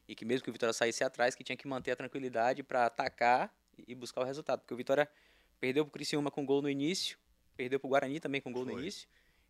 E 0.07 0.15
que 0.15 0.25
mesmo 0.25 0.43
que 0.43 0.49
o 0.49 0.53
Vitória 0.53 0.73
saísse 0.73 1.03
atrás, 1.03 1.35
que 1.35 1.43
tinha 1.43 1.55
que 1.57 1.67
manter 1.67 1.91
a 1.91 1.95
tranquilidade 1.95 2.63
para 2.63 2.85
atacar 2.85 3.53
e- 3.87 3.95
buscar 3.95 4.21
o 4.21 4.23
resultado. 4.23 4.59
Porque 4.61 4.73
o 4.73 4.77
Vitória 4.77 5.09
perdeu 5.59 5.83
pro 5.85 5.91
Criciúma 5.91 6.29
com 6.31 6.45
gol 6.45 6.61
no 6.61 6.69
início, 6.69 7.17
perdeu 7.55 7.79
pro 7.79 7.89
Guarani 7.89 8.19
também 8.19 8.41
com 8.41 8.51
gol 8.51 8.65
no 8.65 8.71
Foi. 8.71 8.81
início, 8.81 9.07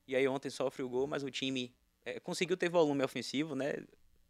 e 0.08 0.16
aí 0.16 0.28
ontem 0.28 0.50
sofre 0.50 0.84
o 0.84 0.90
gol, 0.90 1.08
mas 1.08 1.24
o 1.24 1.32
time 1.32 1.74
eh, 2.06 2.20
conseguiu 2.20 2.58
ter 2.58 2.70
volume 2.70 3.04
ofensivo, 3.04 3.56
né? 3.56 3.74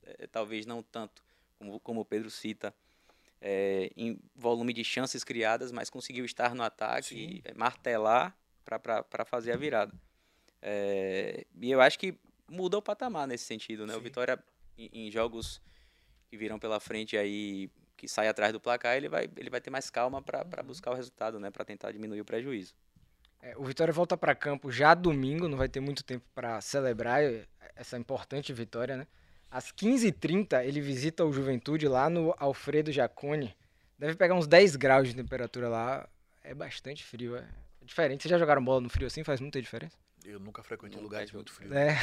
Eh, 0.04 0.28
talvez 0.28 0.66
não 0.66 0.82
tanto 0.84 1.24
como, 1.58 1.80
como 1.80 2.02
o 2.02 2.06
Pedro 2.06 2.30
cita, 2.30 2.74
é, 3.42 3.92
em 3.98 4.20
volume 4.36 4.72
de 4.72 4.84
chances 4.84 5.24
criadas, 5.24 5.72
mas 5.72 5.90
conseguiu 5.90 6.24
estar 6.24 6.54
no 6.54 6.64
ataque, 6.64 7.16
e, 7.16 7.42
é, 7.44 7.54
martelar 7.54 8.38
para 8.64 9.26
fazer 9.26 9.52
a 9.52 9.58
virada. 9.58 9.94
É, 10.62 11.46
e 11.60 11.72
eu 11.72 11.82
acho 11.82 11.98
que 11.98 12.16
muda 12.48 12.78
o 12.78 12.82
patamar 12.82 13.28
nesse 13.28 13.46
sentido, 13.46 13.88
né? 13.88 13.94
O 13.94 13.98
Sim. 13.98 14.04
Vitória, 14.04 14.40
em, 14.78 15.08
em 15.08 15.12
jogos 15.12 15.62
que 16.30 16.38
virão 16.38 16.60
pela 16.60 16.80
frente 16.80 17.18
aí, 17.18 17.70
que 17.98 18.08
sai 18.08 18.28
atrás 18.28 18.54
do 18.54 18.60
placar, 18.60 18.96
ele 18.96 19.10
vai, 19.10 19.28
ele 19.36 19.50
vai 19.50 19.60
ter 19.60 19.70
mais 19.70 19.90
calma 19.90 20.22
para 20.22 20.46
Uhum. 20.60 20.68
buscar 20.68 20.92
o 20.92 20.94
resultado, 20.94 21.40
né? 21.40 21.50
Para 21.50 21.66
tentar 21.66 21.92
diminuir 21.92 22.22
o 22.22 22.26
prejuízo. 22.26 22.76
É, 23.42 23.58
o 23.58 23.64
Vitória 23.64 23.92
volta 23.92 24.16
para 24.16 24.36
campo 24.36 24.72
já 24.72 24.94
domingo, 24.94 25.48
não 25.48 25.58
vai 25.58 25.68
ter 25.68 25.80
muito 25.80 26.04
tempo 26.04 26.26
para 26.34 26.62
celebrar 26.62 27.24
eh, 27.24 27.48
essa 27.76 27.98
importante 27.98 28.54
vitória, 28.54 28.96
né? 28.96 29.08
Às 29.52 29.72
15h30 29.72 30.66
ele 30.66 30.80
visita 30.80 31.26
o 31.26 31.34
Juventude 31.34 31.88
lá 31.88 32.10
no 32.10 32.34
Alfredo 32.38 32.92
Jacone. 32.92 33.54
Deve 34.00 34.16
pegar 34.16 34.34
uns 34.34 34.48
10 34.48 34.78
graus 34.78 35.10
de 35.10 35.16
temperatura 35.16 35.68
lá. 35.68 36.08
É 36.44 36.56
bastante 36.56 37.04
frio, 37.04 37.36
é 37.36 37.46
é 37.82 37.86
diferente. 37.86 38.22
Vocês 38.22 38.30
já 38.30 38.38
jogaram 38.38 38.64
bola 38.64 38.80
no 38.80 38.90
frio 38.90 39.08
assim? 39.08 39.24
Faz 39.24 39.42
muita 39.42 39.62
diferença? 39.62 39.98
Eu 40.24 40.40
nunca 40.40 40.62
frequentei 40.62 40.98
Nunca 40.98 41.16
lugares 41.16 41.32
muito 41.32 41.52
frios. 41.52 41.72
É. 41.72 41.98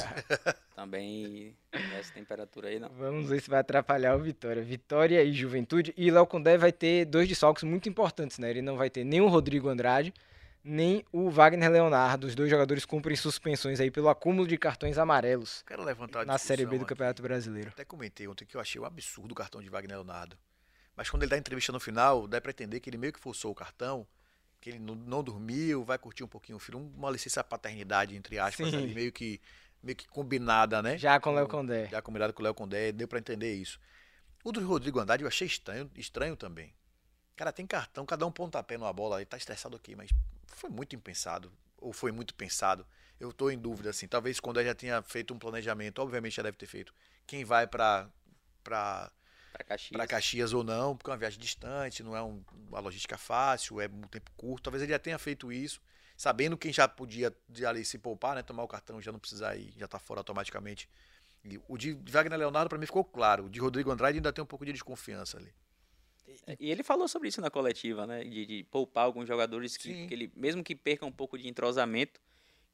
Também 0.74 1.54
essa 1.98 2.10
temperatura 2.14 2.68
aí 2.68 2.78
não. 2.78 2.88
Vamos 2.88 3.28
ver 3.28 3.42
se 3.42 3.50
vai 3.50 3.60
atrapalhar 3.60 4.16
o 4.16 4.18
Vitória. 4.18 4.62
Vitória 4.62 5.22
e 5.22 5.32
Juventude. 5.32 5.92
E 5.94 6.10
Léo 6.10 6.26
Condé 6.26 6.56
vai 6.56 6.72
ter 6.72 7.04
dois 7.04 7.28
desfalques 7.28 7.64
muito 7.64 7.86
importantes, 7.86 8.38
né? 8.38 8.48
Ele 8.48 8.62
não 8.62 8.78
vai 8.78 8.88
ter 8.88 9.04
nem 9.04 9.20
o 9.20 9.28
Rodrigo 9.28 9.68
Andrade, 9.68 10.14
nem 10.62 11.04
o 11.12 11.30
Wagner 11.30 11.70
Leonardo. 11.70 12.26
Os 12.26 12.34
dois 12.34 12.50
jogadores 12.50 12.84
cumprem 12.84 13.16
suspensões 13.16 13.80
aí 13.80 13.90
pelo 13.90 14.08
acúmulo 14.08 14.46
de 14.46 14.56
cartões 14.56 14.98
amarelos 14.98 15.62
Quero 15.66 15.82
levantar 15.82 16.26
na 16.26 16.38
Série 16.38 16.66
B 16.66 16.78
do 16.78 16.86
Campeonato 16.86 17.20
aqui. 17.20 17.28
Brasileiro. 17.28 17.70
Até 17.70 17.84
comentei 17.84 18.28
ontem 18.28 18.44
que 18.44 18.56
eu 18.56 18.60
achei 18.60 18.80
um 18.80 18.84
absurdo 18.84 19.32
o 19.32 19.34
cartão 19.34 19.62
de 19.62 19.68
Wagner 19.68 19.96
Leonardo. 19.96 20.36
Mas 20.96 21.08
quando 21.08 21.22
ele 21.22 21.30
dá 21.30 21.38
entrevista 21.38 21.72
no 21.72 21.80
final, 21.80 22.26
dá 22.26 22.40
pra 22.40 22.50
entender 22.50 22.80
que 22.80 22.90
ele 22.90 22.98
meio 22.98 23.12
que 23.12 23.20
forçou 23.20 23.50
o 23.50 23.54
cartão, 23.54 24.06
que 24.60 24.70
ele 24.70 24.78
não, 24.78 24.94
não 24.94 25.22
dormiu, 25.22 25.82
vai 25.82 25.98
curtir 25.98 26.22
um 26.22 26.28
pouquinho 26.28 26.56
o 26.56 26.60
filho, 26.60 26.78
uma 26.78 27.10
licença 27.10 27.42
paternidade, 27.42 28.14
entre 28.14 28.38
aspas, 28.38 28.74
ali, 28.74 28.92
meio 28.94 29.10
que, 29.10 29.40
meio 29.82 29.96
que 29.96 30.06
combinada, 30.06 30.82
né? 30.82 30.98
Já 30.98 31.18
com 31.18 31.30
o 31.30 31.34
Léo 31.34 31.48
Condé. 31.48 31.86
Já 31.86 32.02
combinado 32.02 32.34
com 32.34 32.42
o 32.42 32.44
Léo 32.44 32.54
Condé, 32.54 32.92
deu 32.92 33.08
pra 33.08 33.18
entender 33.18 33.54
isso. 33.54 33.80
O 34.44 34.52
do 34.52 34.64
Rodrigo 34.66 34.98
Andrade 35.00 35.22
eu 35.22 35.28
achei 35.28 35.46
estranho, 35.46 35.90
estranho 35.96 36.36
também. 36.36 36.74
Cara, 37.36 37.52
tem 37.52 37.66
cartão, 37.66 38.04
cada 38.04 38.26
um 38.26 38.32
pontapé 38.32 38.76
numa 38.76 38.92
bola, 38.92 39.16
ele 39.16 39.26
tá 39.26 39.36
estressado 39.38 39.76
aqui, 39.76 39.96
mas 39.96 40.10
foi 40.56 40.70
muito 40.70 40.94
impensado, 40.96 41.52
ou 41.78 41.92
foi 41.92 42.12
muito 42.12 42.34
pensado. 42.34 42.86
Eu 43.18 43.32
tô 43.32 43.50
em 43.50 43.58
dúvida, 43.58 43.90
assim, 43.90 44.08
talvez 44.08 44.40
quando 44.40 44.58
ele 44.60 44.68
já 44.68 44.74
tinha 44.74 45.02
feito 45.02 45.34
um 45.34 45.38
planejamento, 45.38 46.00
obviamente 46.00 46.36
já 46.36 46.42
deve 46.42 46.56
ter 46.56 46.66
feito, 46.66 46.94
quem 47.26 47.44
vai 47.44 47.66
pra, 47.66 48.08
Para 49.52 49.64
Caxias. 49.64 49.90
pra 49.92 50.06
Caxias 50.06 50.52
ou 50.52 50.62
não, 50.64 50.96
porque 50.96 51.10
é 51.10 51.12
uma 51.12 51.18
viagem 51.18 51.38
distante, 51.38 52.02
não 52.02 52.16
é 52.16 52.22
um- 52.22 52.42
uma 52.68 52.80
logística 52.80 53.18
fácil, 53.18 53.80
é 53.80 53.86
um 53.88 54.02
tempo 54.02 54.30
curto, 54.36 54.64
talvez 54.64 54.82
ele 54.82 54.92
já 54.92 54.98
tenha 54.98 55.18
feito 55.18 55.52
isso, 55.52 55.80
sabendo 56.16 56.56
quem 56.56 56.72
já 56.72 56.86
podia 56.88 57.34
ali 57.66 57.84
se 57.84 57.98
poupar, 57.98 58.36
né, 58.36 58.42
tomar 58.42 58.62
o 58.62 58.68
cartão, 58.68 59.00
já 59.00 59.10
não 59.12 59.18
precisar 59.18 59.56
ir, 59.56 59.72
já 59.76 59.88
tá 59.88 59.98
fora 59.98 60.20
automaticamente. 60.20 60.88
E 61.44 61.60
o 61.68 61.76
de 61.78 61.94
Wagner 62.10 62.38
Leonardo 62.38 62.68
para 62.68 62.78
mim 62.78 62.86
ficou 62.86 63.04
claro, 63.04 63.46
o 63.46 63.50
de 63.50 63.60
Rodrigo 63.60 63.90
Andrade 63.90 64.18
ainda 64.18 64.32
tem 64.32 64.42
um 64.42 64.46
pouco 64.46 64.64
de 64.64 64.72
desconfiança 64.72 65.38
ali. 65.38 65.52
E 66.58 66.70
ele 66.70 66.82
falou 66.82 67.08
sobre 67.08 67.28
isso 67.28 67.40
na 67.40 67.50
coletiva, 67.50 68.06
né? 68.06 68.24
De, 68.24 68.46
de 68.46 68.64
poupar 68.64 69.04
alguns 69.04 69.26
jogadores 69.26 69.76
que, 69.76 70.06
que 70.06 70.14
ele, 70.14 70.32
mesmo 70.34 70.62
que 70.62 70.74
perca 70.74 71.04
um 71.06 71.12
pouco 71.12 71.38
de 71.38 71.48
entrosamento, 71.48 72.20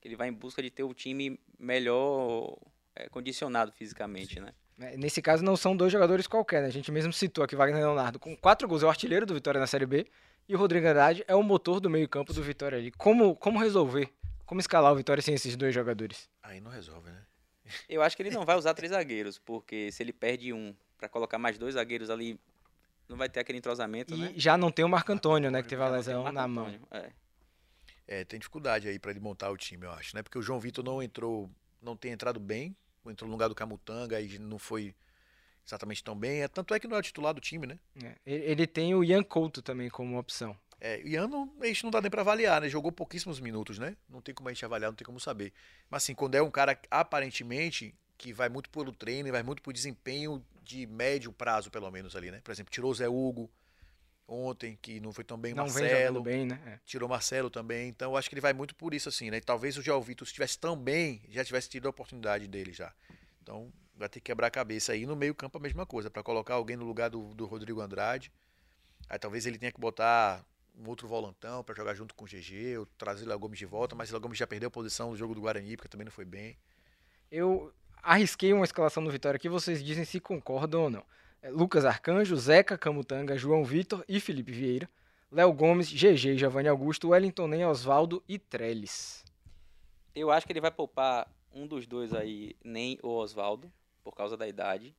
que 0.00 0.08
ele 0.08 0.16
vai 0.16 0.28
em 0.28 0.32
busca 0.32 0.62
de 0.62 0.70
ter 0.70 0.82
o 0.82 0.94
time 0.94 1.38
melhor 1.58 2.56
é, 2.94 3.08
condicionado 3.08 3.72
fisicamente, 3.72 4.40
né? 4.40 4.52
É, 4.78 4.96
Nesse 4.96 5.22
caso 5.22 5.42
não 5.42 5.56
são 5.56 5.76
dois 5.76 5.92
jogadores 5.92 6.26
qualquer, 6.26 6.62
né? 6.62 6.68
A 6.68 6.72
gente 6.72 6.90
mesmo 6.92 7.12
citou 7.12 7.44
aqui 7.44 7.56
Wagner 7.56 7.80
Leonardo 7.80 8.18
com 8.18 8.36
quatro 8.36 8.68
gols, 8.68 8.82
é 8.82 8.86
o 8.86 8.88
artilheiro 8.88 9.26
do 9.26 9.34
Vitória 9.34 9.60
na 9.60 9.66
Série 9.66 9.86
B. 9.86 10.06
E 10.48 10.54
o 10.54 10.58
Rodrigo 10.58 10.86
Andrade 10.86 11.24
é 11.26 11.34
o 11.34 11.42
motor 11.42 11.80
do 11.80 11.90
meio-campo 11.90 12.32
do 12.32 12.40
Vitória 12.42 12.78
ali. 12.78 12.92
Como, 12.92 13.34
como 13.34 13.58
resolver? 13.58 14.12
Como 14.44 14.60
escalar 14.60 14.92
o 14.92 14.96
Vitória 14.96 15.20
sem 15.20 15.34
esses 15.34 15.56
dois 15.56 15.74
jogadores? 15.74 16.28
Aí 16.42 16.60
não 16.60 16.70
resolve, 16.70 17.10
né? 17.10 17.22
Eu 17.88 18.00
acho 18.00 18.16
que 18.16 18.22
ele 18.22 18.30
não 18.30 18.44
vai 18.44 18.56
usar 18.56 18.74
três 18.74 18.92
zagueiros, 18.92 19.38
porque 19.38 19.90
se 19.90 20.02
ele 20.02 20.12
perde 20.12 20.52
um 20.52 20.72
para 20.96 21.08
colocar 21.08 21.36
mais 21.36 21.58
dois 21.58 21.74
zagueiros 21.74 22.10
ali, 22.10 22.38
não 23.08 23.16
vai 23.16 23.28
ter 23.28 23.40
aquele 23.40 23.58
entrosamento, 23.58 24.14
E 24.14 24.18
né? 24.18 24.32
já 24.36 24.56
não 24.56 24.70
tem 24.70 24.84
o 24.84 24.88
Marco 24.88 25.12
Antônio, 25.12 25.50
né? 25.50 25.62
Que 25.62 25.68
teve 25.68 25.82
a 25.82 25.88
lesão 25.88 26.30
na 26.32 26.46
mão. 26.48 26.72
É. 26.90 27.10
É, 28.08 28.24
tem 28.24 28.38
dificuldade 28.38 28.86
aí 28.88 28.98
para 28.98 29.10
ele 29.10 29.20
montar 29.20 29.50
o 29.50 29.56
time, 29.56 29.84
eu 29.84 29.90
acho, 29.92 30.14
né? 30.14 30.22
Porque 30.22 30.38
o 30.38 30.42
João 30.42 30.60
Vitor 30.60 30.84
não 30.84 31.02
entrou, 31.02 31.50
não 31.82 31.96
tem 31.96 32.12
entrado 32.12 32.38
bem, 32.38 32.76
entrou 33.06 33.26
no 33.28 33.32
lugar 33.34 33.48
do 33.48 33.54
Camutanga 33.54 34.20
e 34.20 34.38
não 34.38 34.58
foi 34.58 34.94
exatamente 35.66 36.04
tão 36.04 36.14
bem. 36.16 36.42
É, 36.42 36.48
tanto 36.48 36.72
é 36.72 36.78
que 36.78 36.86
não 36.86 36.96
é 36.96 37.00
o 37.00 37.02
titular 37.02 37.34
do 37.34 37.40
time, 37.40 37.66
né? 37.66 37.78
É, 38.02 38.14
Ele 38.24 38.66
tem 38.66 38.94
o 38.94 39.02
Ian 39.02 39.24
Couto 39.24 39.60
também 39.60 39.88
como 39.90 40.18
opção. 40.18 40.56
É, 40.80 40.98
o 40.98 41.08
Ian 41.08 41.26
não, 41.26 41.52
a 41.60 41.66
gente 41.66 41.82
não 41.82 41.90
dá 41.90 42.00
nem 42.00 42.10
pra 42.10 42.20
avaliar, 42.20 42.60
né? 42.60 42.68
Jogou 42.68 42.92
pouquíssimos 42.92 43.40
minutos, 43.40 43.78
né? 43.78 43.96
Não 44.08 44.20
tem 44.20 44.34
como 44.34 44.48
a 44.48 44.52
gente 44.52 44.64
avaliar, 44.64 44.90
não 44.90 44.96
tem 44.96 45.04
como 45.06 45.18
saber. 45.18 45.52
Mas 45.90 46.04
assim, 46.04 46.14
quando 46.14 46.34
é 46.36 46.42
um 46.42 46.50
cara 46.50 46.78
aparentemente 46.90 47.94
que 48.16 48.32
vai 48.32 48.48
muito 48.48 48.70
pelo 48.70 48.92
treino, 48.92 49.30
vai 49.32 49.42
muito 49.42 49.62
pro 49.62 49.72
desempenho 49.72 50.44
de 50.66 50.84
médio 50.86 51.32
prazo, 51.32 51.70
pelo 51.70 51.90
menos 51.90 52.16
ali, 52.16 52.30
né? 52.30 52.40
Por 52.42 52.50
exemplo, 52.50 52.72
tirou 52.72 52.90
o 52.90 52.94
Zé 52.94 53.08
Hugo 53.08 53.48
ontem, 54.26 54.76
que 54.82 54.98
não 54.98 55.12
foi 55.12 55.22
tão 55.22 55.38
bem, 55.38 55.52
o 55.52 55.56
Marcelo, 55.56 56.20
bem, 56.20 56.46
né? 56.46 56.60
É. 56.66 56.80
tirou 56.84 57.06
o 57.06 57.10
Marcelo 57.10 57.48
também. 57.48 57.88
Então 57.88 58.12
eu 58.12 58.16
acho 58.16 58.28
que 58.28 58.34
ele 58.34 58.40
vai 58.40 58.52
muito 58.52 58.74
por 58.74 58.92
isso, 58.92 59.08
assim, 59.08 59.30
né? 59.30 59.40
Talvez 59.40 59.76
o 59.76 59.82
João 59.82 60.02
Vitor, 60.02 60.26
se 60.26 60.30
estivesse 60.30 60.58
tão 60.58 60.76
bem, 60.76 61.22
já 61.28 61.44
tivesse 61.44 61.68
tido 61.68 61.86
a 61.86 61.90
oportunidade 61.90 62.48
dele 62.48 62.72
já. 62.72 62.92
Então 63.40 63.72
vai 63.94 64.08
ter 64.08 64.18
que 64.18 64.24
quebrar 64.24 64.48
a 64.48 64.50
cabeça 64.50 64.92
aí. 64.92 65.06
No 65.06 65.14
meio-campo 65.14 65.56
a 65.56 65.60
mesma 65.60 65.86
coisa, 65.86 66.10
para 66.10 66.22
colocar 66.22 66.54
alguém 66.54 66.76
no 66.76 66.84
lugar 66.84 67.08
do, 67.08 67.32
do 67.34 67.46
Rodrigo 67.46 67.80
Andrade. 67.80 68.32
Aí 69.08 69.18
talvez 69.20 69.46
ele 69.46 69.58
tenha 69.58 69.70
que 69.70 69.80
botar 69.80 70.44
um 70.76 70.88
outro 70.88 71.06
volantão 71.06 71.62
para 71.62 71.74
jogar 71.74 71.94
junto 71.94 72.12
com 72.14 72.24
o 72.24 72.28
GG, 72.28 72.78
ou 72.78 72.86
trazer 72.98 73.24
o 73.24 73.28
Léo 73.28 73.38
Gomes 73.38 73.58
de 73.58 73.64
volta, 73.64 73.94
mas 73.94 74.10
o 74.10 74.12
Léo 74.12 74.20
Gomes 74.20 74.36
já 74.36 74.46
perdeu 74.46 74.66
a 74.66 74.70
posição 74.70 75.10
no 75.10 75.16
jogo 75.16 75.34
do 75.34 75.40
Guarani, 75.40 75.76
porque 75.76 75.88
também 75.88 76.04
não 76.04 76.12
foi 76.12 76.24
bem. 76.24 76.58
Eu 77.30 77.72
arrisquei 78.02 78.52
uma 78.52 78.64
escalação 78.64 79.02
do 79.02 79.10
Vitória 79.10 79.36
aqui, 79.36 79.48
vocês 79.48 79.82
dizem 79.82 80.04
se 80.04 80.20
concordam 80.20 80.82
ou 80.82 80.90
não. 80.90 81.04
É, 81.42 81.50
Lucas 81.50 81.84
Arcanjo, 81.84 82.36
Zeca 82.36 82.76
Camutanga, 82.78 83.36
João 83.36 83.64
Vitor 83.64 84.04
e 84.08 84.20
Felipe 84.20 84.52
Vieira. 84.52 84.88
Léo 85.30 85.52
Gomes, 85.52 85.90
GG, 85.92 86.38
Giovanni 86.38 86.68
Augusto, 86.68 87.08
Wellington 87.08 87.48
Nem, 87.48 87.64
Oswaldo 87.64 88.22
e 88.28 88.38
Trellis. 88.38 89.24
Eu 90.14 90.30
acho 90.30 90.46
que 90.46 90.52
ele 90.52 90.60
vai 90.60 90.70
poupar 90.70 91.28
um 91.52 91.66
dos 91.66 91.86
dois 91.86 92.12
aí, 92.14 92.54
nem 92.62 92.98
o 93.02 93.08
Oswaldo, 93.08 93.72
por 94.04 94.14
causa 94.14 94.36
da 94.36 94.46
idade. 94.46 94.94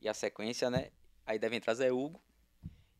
E 0.00 0.08
a 0.08 0.14
sequência, 0.14 0.68
né? 0.68 0.90
Aí 1.24 1.38
deve 1.38 1.56
entrar 1.56 1.74
Zé 1.74 1.92
Hugo. 1.92 2.20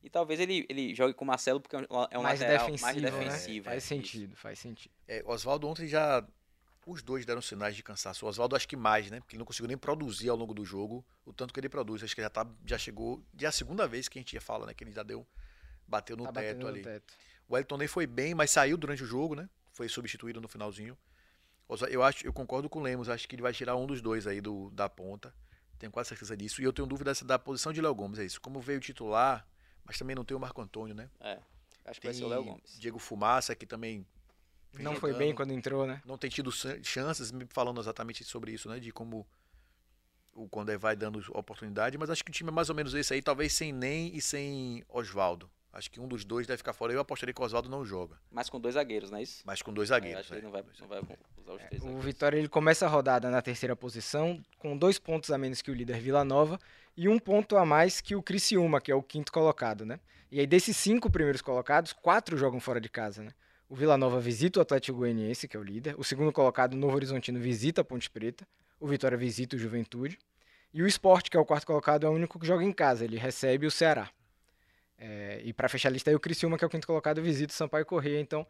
E 0.02 0.08
talvez 0.08 0.38
ele, 0.38 0.64
ele 0.68 0.94
jogue 0.94 1.14
com 1.14 1.24
o 1.24 1.26
Marcelo, 1.26 1.60
porque 1.60 1.74
é 1.74 1.80
um, 1.80 2.06
é 2.10 2.18
mais 2.18 2.40
lateral 2.40 2.66
defensivo, 2.66 2.82
mais 2.82 3.02
né? 3.02 3.10
defensivo. 3.10 3.64
Faz 3.64 3.74
é, 3.74 3.78
isso. 3.78 3.86
sentido, 3.88 4.36
faz 4.36 4.58
sentido. 4.58 4.92
É, 5.08 5.22
Oswaldo 5.26 5.68
ontem 5.68 5.88
já. 5.88 6.24
Os 6.86 7.02
dois 7.02 7.26
deram 7.26 7.42
sinais 7.42 7.74
de 7.74 7.82
cansaço. 7.82 8.24
O 8.24 8.28
Oswaldo 8.28 8.54
acho 8.54 8.68
que 8.68 8.76
mais, 8.76 9.10
né? 9.10 9.18
Porque 9.18 9.34
ele 9.34 9.40
não 9.40 9.44
conseguiu 9.44 9.66
nem 9.66 9.76
produzir 9.76 10.28
ao 10.28 10.36
longo 10.36 10.54
do 10.54 10.64
jogo 10.64 11.04
o 11.24 11.32
tanto 11.32 11.52
que 11.52 11.58
ele 11.58 11.68
produz. 11.68 12.00
Acho 12.02 12.14
que 12.14 12.22
já, 12.22 12.30
tá, 12.30 12.46
já 12.64 12.78
chegou. 12.78 13.20
Já 13.36 13.48
é 13.48 13.50
a 13.50 13.52
segunda 13.52 13.88
vez 13.88 14.08
que 14.08 14.18
a 14.18 14.22
gente 14.22 14.34
já 14.34 14.40
fala, 14.40 14.66
né? 14.66 14.72
Que 14.72 14.84
ele 14.84 14.92
já 14.92 15.02
deu. 15.02 15.26
Bateu 15.86 16.16
no 16.16 16.24
tá 16.24 16.40
teto 16.40 16.64
ali. 16.64 16.78
no 16.78 16.84
teto. 16.84 17.12
O 17.48 17.54
Wellington 17.54 17.76
nem 17.76 17.88
foi 17.88 18.06
bem, 18.06 18.34
mas 18.34 18.52
saiu 18.52 18.76
durante 18.76 19.02
o 19.02 19.06
jogo, 19.06 19.34
né? 19.34 19.50
Foi 19.72 19.88
substituído 19.88 20.40
no 20.40 20.46
finalzinho. 20.46 20.96
Eu 21.90 22.02
acho, 22.04 22.24
eu 22.24 22.32
concordo 22.32 22.70
com 22.70 22.78
o 22.78 22.82
Lemos, 22.82 23.08
acho 23.08 23.28
que 23.28 23.34
ele 23.34 23.42
vai 23.42 23.52
tirar 23.52 23.74
um 23.74 23.86
dos 23.86 24.00
dois 24.00 24.26
aí 24.28 24.40
do, 24.40 24.70
da 24.70 24.88
ponta. 24.88 25.34
Tenho 25.78 25.90
quase 25.90 26.10
certeza 26.10 26.36
disso. 26.36 26.62
E 26.62 26.64
eu 26.64 26.72
tenho 26.72 26.86
dúvida 26.86 27.12
da 27.24 27.38
posição 27.38 27.72
de 27.72 27.80
Léo 27.80 27.94
Gomes, 27.94 28.20
é 28.20 28.24
isso. 28.24 28.40
Como 28.40 28.60
veio 28.60 28.78
titular, 28.78 29.46
mas 29.84 29.98
também 29.98 30.14
não 30.14 30.24
tem 30.24 30.36
o 30.36 30.40
Marco 30.40 30.62
Antônio, 30.62 30.94
né? 30.94 31.10
É, 31.20 31.38
acho 31.84 32.00
que 32.00 32.06
Tem 32.06 32.12
vai 32.12 32.14
ser 32.14 32.24
o 32.24 32.28
Léo 32.28 32.44
Gomes. 32.44 32.78
Diego 32.78 32.98
Fumaça, 32.98 33.54
que 33.54 33.66
também 33.66 34.06
vem 34.76 34.84
Não 34.84 34.94
foi 34.94 35.10
bem 35.12 35.28
jogando, 35.30 35.36
quando 35.36 35.52
entrou, 35.52 35.86
né? 35.86 36.00
não 36.04 36.16
tem 36.18 36.30
tido 36.30 36.50
chan- 36.52 36.78
chances, 36.82 37.32
me 37.32 37.46
falando 37.48 37.80
exatamente 37.80 38.22
sobre 38.24 38.52
isso, 38.52 38.68
né? 38.68 38.78
De 38.78 38.92
como 38.92 39.26
o 40.34 40.48
Condé 40.48 40.76
vai 40.76 40.94
dando 40.94 41.22
oportunidade, 41.32 41.96
mas 41.96 42.10
acho 42.10 42.22
que 42.24 42.30
o 42.30 42.34
time 42.34 42.50
é 42.50 42.52
mais 42.52 42.68
ou 42.68 42.74
menos 42.74 42.94
esse 42.94 43.14
aí, 43.14 43.22
talvez 43.22 43.52
sem 43.52 43.72
Nem 43.72 44.14
e 44.14 44.20
sem 44.20 44.84
Oswaldo. 44.88 45.50
Acho 45.72 45.90
que 45.90 46.00
um 46.00 46.08
dos 46.08 46.24
dois 46.24 46.46
deve 46.46 46.56
ficar 46.58 46.72
fora. 46.72 46.90
Eu 46.92 47.00
apostaria 47.00 47.34
que 47.34 47.40
o 47.40 47.44
Oswaldo 47.44 47.68
não 47.68 47.84
joga, 47.84 48.16
Mas 48.30 48.48
com 48.48 48.58
dois 48.58 48.74
zagueiros, 48.74 49.10
não 49.10 49.18
é 49.18 49.22
isso? 49.22 49.42
mas 49.44 49.60
com 49.60 49.72
dois 49.72 49.90
É, 49.90 49.92
eu 49.92 49.96
zagueiros. 49.96 50.20
acho 50.20 50.28
que 50.28 50.34
ele 50.36 50.40
né? 50.40 50.46
não 50.46 50.52
vai, 50.52 50.64
não 50.80 50.88
vai 50.88 50.98
usar 51.36 51.52
os 51.52 51.62
três 51.64 51.82
O 51.82 51.84
zagueiros. 51.84 52.04
Vitória 52.04 52.38
ele 52.38 52.48
começa 52.48 52.86
a 52.86 52.88
rodada 52.88 53.30
na 53.30 53.42
terceira 53.42 53.76
posição, 53.76 54.42
com 54.58 54.76
dois 54.76 54.98
pontos 54.98 55.30
a 55.30 55.36
menos 55.38 55.60
que 55.60 55.70
o 55.70 55.74
líder 55.74 56.00
Vila 56.00 56.24
Nova 56.24 56.58
e 56.96 57.08
um 57.10 57.18
ponto 57.18 57.56
a 57.58 57.66
mais 57.66 58.00
que 58.00 58.14
o 58.16 58.22
Criciúma, 58.22 58.80
que 58.80 58.90
é 58.90 58.94
o 58.94 59.02
quinto 59.02 59.30
colocado, 59.30 59.84
né? 59.84 60.00
E 60.30 60.40
aí 60.40 60.46
desses 60.46 60.76
cinco 60.78 61.10
primeiros 61.10 61.42
colocados, 61.42 61.92
quatro 61.92 62.36
jogam 62.38 62.58
fora 62.58 62.80
de 62.80 62.88
casa, 62.88 63.22
né? 63.22 63.32
O 63.68 63.74
Vila 63.74 63.96
Nova 63.96 64.20
visita 64.20 64.60
o 64.60 64.62
Atlético 64.62 64.98
Goianiense, 64.98 65.48
que 65.48 65.56
é 65.56 65.60
o 65.60 65.62
líder. 65.62 65.94
O 65.98 66.04
segundo 66.04 66.32
colocado, 66.32 66.74
o 66.74 66.76
Novo 66.76 66.94
Horizontino, 66.94 67.40
visita 67.40 67.80
a 67.80 67.84
Ponte 67.84 68.08
Preta. 68.08 68.46
O 68.78 68.86
Vitória 68.86 69.18
visita 69.18 69.56
o 69.56 69.58
Juventude. 69.58 70.18
E 70.72 70.82
o 70.82 70.86
Sport, 70.86 71.28
que 71.28 71.36
é 71.36 71.40
o 71.40 71.44
quarto 71.44 71.66
colocado, 71.66 72.06
é 72.06 72.08
o 72.08 72.12
único 72.12 72.38
que 72.38 72.46
joga 72.46 72.62
em 72.62 72.72
casa. 72.72 73.04
Ele 73.04 73.16
recebe 73.16 73.66
o 73.66 73.70
Ceará. 73.70 74.08
É, 74.98 75.40
e 75.44 75.52
para 75.52 75.68
fechar 75.68 75.88
a 75.88 75.92
lista 75.92 76.10
aí, 76.10 76.16
o 76.16 76.20
Criciúma, 76.20 76.56
que 76.56 76.64
é 76.64 76.66
o 76.66 76.70
quinto 76.70 76.86
colocado, 76.86 77.20
visita 77.20 77.52
o 77.52 77.56
Sampaio 77.56 77.84
Corrêa. 77.84 78.20
Então, 78.20 78.46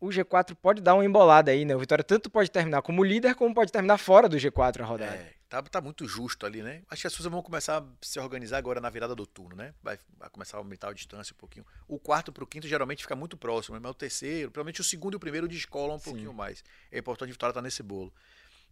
o 0.00 0.08
G4 0.08 0.54
pode 0.54 0.82
dar 0.82 0.94
uma 0.94 1.04
embolada 1.04 1.50
aí, 1.50 1.64
né? 1.64 1.74
O 1.76 1.78
Vitória 1.78 2.02
tanto 2.02 2.28
pode 2.28 2.50
terminar 2.50 2.82
como 2.82 3.04
líder, 3.04 3.34
como 3.34 3.54
pode 3.54 3.70
terminar 3.70 3.98
fora 3.98 4.28
do 4.28 4.36
G4 4.36 4.80
a 4.80 4.84
rodada. 4.84 5.14
É, 5.14 5.32
tá, 5.48 5.62
tá 5.62 5.80
muito 5.80 6.06
justo 6.06 6.46
ali, 6.46 6.62
né? 6.62 6.82
Acho 6.90 7.02
que 7.02 7.06
as 7.06 7.12
pessoas 7.12 7.30
vão 7.30 7.42
começar 7.42 7.78
a 7.78 7.84
se 8.02 8.18
organizar 8.18 8.58
agora 8.58 8.80
na 8.80 8.90
virada 8.90 9.14
do 9.14 9.26
turno, 9.26 9.56
né? 9.56 9.74
Vai, 9.82 9.98
vai 10.18 10.28
começar 10.30 10.56
a 10.56 10.60
aumentar 10.60 10.90
a 10.90 10.92
distância 10.92 11.32
um 11.32 11.38
pouquinho. 11.38 11.64
O 11.88 11.98
quarto 11.98 12.32
pro 12.32 12.46
quinto 12.46 12.66
geralmente 12.66 13.02
fica 13.02 13.16
muito 13.16 13.36
próximo, 13.36 13.78
mas 13.80 13.90
o 13.90 13.94
terceiro, 13.94 14.50
provavelmente 14.50 14.80
o 14.80 14.84
segundo 14.84 15.14
e 15.14 15.16
o 15.16 15.20
primeiro 15.20 15.48
descolam 15.48 15.96
um 15.96 15.98
Sim. 15.98 16.04
pouquinho 16.10 16.32
mais. 16.32 16.62
É 16.90 16.98
importante 16.98 17.30
a 17.30 17.32
Vitória 17.32 17.52
estar 17.52 17.62
nesse 17.62 17.82
bolo. 17.82 18.12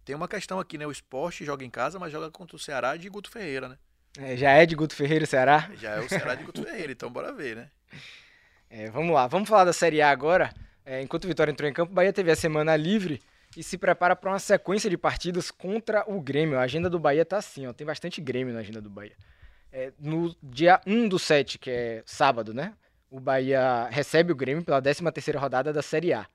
Tem 0.04 0.14
uma 0.14 0.28
questão 0.28 0.60
aqui, 0.60 0.76
né? 0.76 0.86
O 0.86 0.92
esporte 0.92 1.44
joga 1.44 1.64
em 1.64 1.70
casa, 1.70 1.98
mas 1.98 2.12
joga 2.12 2.30
contra 2.30 2.56
o 2.56 2.58
Ceará 2.58 2.96
de 2.96 3.08
Guto 3.08 3.30
Ferreira, 3.30 3.68
né? 3.68 3.78
É, 4.18 4.36
já 4.36 4.50
é 4.50 4.66
de 4.66 4.74
Guto 4.74 4.94
Ferreira, 4.94 5.26
Ceará. 5.26 5.70
Já 5.76 5.92
é 5.92 6.00
o 6.00 6.08
Ceará 6.08 6.34
de 6.34 6.44
Guto 6.44 6.62
Ferreira, 6.64 6.92
então 6.92 7.10
bora 7.10 7.32
ver, 7.32 7.56
né? 7.56 7.70
É, 8.68 8.90
vamos 8.90 9.14
lá, 9.14 9.26
vamos 9.26 9.48
falar 9.48 9.64
da 9.64 9.72
Série 9.72 10.02
A 10.02 10.10
agora. 10.10 10.52
É, 10.84 11.00
enquanto 11.00 11.24
o 11.24 11.28
Vitória 11.28 11.50
entrou 11.50 11.68
em 11.68 11.72
campo, 11.72 11.92
o 11.92 11.94
Bahia 11.94 12.12
teve 12.12 12.30
a 12.30 12.36
semana 12.36 12.76
livre 12.76 13.20
e 13.56 13.62
se 13.62 13.78
prepara 13.78 14.16
para 14.16 14.30
uma 14.30 14.38
sequência 14.38 14.90
de 14.90 14.96
partidas 14.96 15.50
contra 15.50 16.04
o 16.06 16.20
Grêmio. 16.20 16.58
A 16.58 16.62
agenda 16.62 16.90
do 16.90 16.98
Bahia 16.98 17.24
tá 17.24 17.38
assim, 17.38 17.66
ó, 17.66 17.72
tem 17.72 17.86
bastante 17.86 18.20
Grêmio 18.20 18.52
na 18.52 18.60
agenda 18.60 18.80
do 18.80 18.90
Bahia. 18.90 19.16
É, 19.72 19.92
no 19.98 20.34
dia 20.42 20.80
1 20.86 21.08
do 21.08 21.18
7, 21.18 21.58
que 21.58 21.70
é 21.70 22.02
sábado, 22.06 22.54
né? 22.54 22.74
O 23.10 23.20
Bahia 23.20 23.88
recebe 23.90 24.32
o 24.32 24.36
Grêmio 24.36 24.64
pela 24.64 24.80
13ª 24.80 25.38
rodada 25.38 25.72
da 25.72 25.82
Série 25.82 26.12
A. 26.12 26.26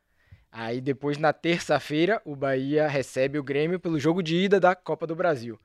Aí 0.51 0.81
depois, 0.81 1.17
na 1.17 1.31
terça-feira, 1.31 2.21
o 2.25 2.35
Bahia 2.35 2.87
recebe 2.87 3.37
o 3.37 3.43
Grêmio 3.43 3.79
pelo 3.79 3.99
jogo 3.99 4.23
de 4.23 4.35
ida 4.35 4.59
da 4.59 4.75
Copa 4.75 5.05
do 5.05 5.15
Brasil. 5.15 5.59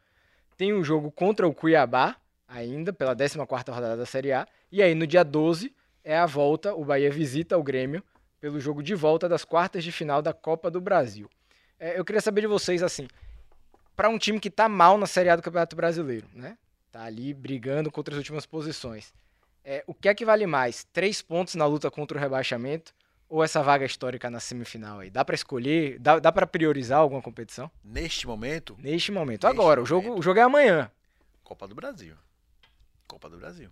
Tem 0.56 0.74
um 0.74 0.84
jogo 0.84 1.10
contra 1.10 1.48
o 1.48 1.54
Cuiabá, 1.54 2.16
ainda, 2.46 2.92
pela 2.92 3.16
14ª 3.16 3.72
rodada 3.72 3.96
da 3.96 4.06
Série 4.06 4.32
A. 4.32 4.46
E 4.70 4.82
aí, 4.82 4.94
no 4.94 5.06
dia 5.06 5.24
12, 5.24 5.74
é 6.02 6.16
a 6.16 6.26
volta, 6.26 6.74
o 6.74 6.84
Bahia 6.84 7.10
visita 7.10 7.56
o 7.56 7.62
Grêmio 7.62 8.02
pelo 8.40 8.60
jogo 8.60 8.82
de 8.82 8.94
volta 8.94 9.28
das 9.28 9.44
quartas 9.44 9.82
de 9.82 9.90
final 9.90 10.20
da 10.20 10.32
Copa 10.32 10.70
do 10.70 10.80
Brasil. 10.80 11.30
É, 11.84 11.98
eu 11.98 12.04
queria 12.04 12.22
saber 12.22 12.40
de 12.40 12.46
vocês, 12.46 12.82
assim, 12.82 13.06
para 13.94 14.08
um 14.08 14.16
time 14.16 14.40
que 14.40 14.48
tá 14.48 14.70
mal 14.70 14.96
na 14.96 15.06
Série 15.06 15.28
A 15.28 15.36
do 15.36 15.42
Campeonato 15.42 15.76
Brasileiro, 15.76 16.26
né? 16.32 16.56
Tá 16.90 17.04
ali 17.04 17.34
brigando 17.34 17.90
contra 17.92 18.14
as 18.14 18.16
últimas 18.16 18.46
posições. 18.46 19.12
É, 19.62 19.84
o 19.86 19.92
que 19.92 20.08
é 20.08 20.14
que 20.14 20.24
vale 20.24 20.46
mais? 20.46 20.84
Três 20.94 21.20
pontos 21.20 21.56
na 21.56 21.66
luta 21.66 21.90
contra 21.90 22.16
o 22.16 22.20
rebaixamento 22.20 22.94
ou 23.28 23.44
essa 23.44 23.62
vaga 23.62 23.84
histórica 23.84 24.30
na 24.30 24.40
semifinal 24.40 25.00
aí? 25.00 25.10
Dá 25.10 25.26
para 25.26 25.34
escolher? 25.34 25.98
Dá, 25.98 26.18
dá 26.18 26.32
para 26.32 26.46
priorizar 26.46 27.00
alguma 27.00 27.20
competição? 27.20 27.70
Neste 27.84 28.26
momento, 28.26 28.74
Neste 28.80 29.12
momento. 29.12 29.46
Neste 29.46 29.60
Agora, 29.60 29.82
o 29.82 29.84
jogo, 29.84 30.04
momento. 30.06 30.20
o 30.20 30.22
jogo 30.22 30.38
é 30.38 30.42
amanhã. 30.42 30.90
Copa 31.42 31.68
do 31.68 31.74
Brasil. 31.74 32.14
Copa 33.06 33.28
do 33.28 33.36
Brasil. 33.36 33.68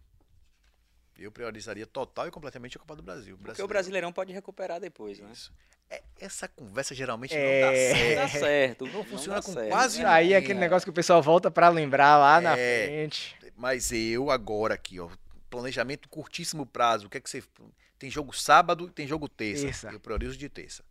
Eu 1.24 1.32
priorizaria 1.32 1.86
total 1.86 2.28
e 2.28 2.30
completamente 2.30 2.76
a 2.76 2.80
Copa 2.80 2.96
do 2.96 3.02
Brasil. 3.02 3.38
Porque 3.42 3.62
o 3.62 3.68
Brasileirão 3.68 4.12
pode 4.12 4.32
recuperar 4.32 4.80
depois, 4.80 5.18
né? 5.18 5.30
Isso. 5.32 5.52
É, 5.90 6.02
essa 6.18 6.48
conversa 6.48 6.94
geralmente 6.94 7.34
É. 7.34 7.38
não 7.38 7.60
dá 7.60 7.70
Não 7.70 7.96
certo. 7.96 8.16
dá 8.16 8.28
certo. 8.40 8.86
Não 8.86 9.04
funciona 9.04 9.36
dá 9.40 9.42
com 9.42 9.52
certo. 9.52 9.68
quase 9.70 9.98
Aí 10.04 10.06
é 10.06 10.20
ninguém, 10.22 10.36
aquele 10.36 10.58
negócio 10.58 10.86
que 10.86 10.90
o 10.90 10.94
pessoal 10.94 11.22
volta 11.22 11.50
para 11.50 11.68
lembrar 11.68 12.16
lá 12.18 12.40
na 12.40 12.56
É. 12.58 12.86
frente. 12.86 13.36
Mas 13.56 13.92
eu 13.92 14.30
agora 14.30 14.74
aqui, 14.74 14.98
ó, 14.98 15.08
planejamento 15.50 16.08
curtíssimo 16.08 16.64
prazo. 16.64 17.06
O 17.06 17.10
que 17.10 17.18
é 17.18 17.20
que 17.20 17.28
você 17.28 17.42
tem 17.98 18.10
jogo 18.10 18.32
sábado, 18.32 18.88
tem 18.90 19.06
jogo 19.06 19.28
terça. 19.28 19.64
Terça. 19.66 19.88
Eu 19.92 20.00
priorizo 20.00 20.36
de 20.36 20.48
terça. 20.48 20.82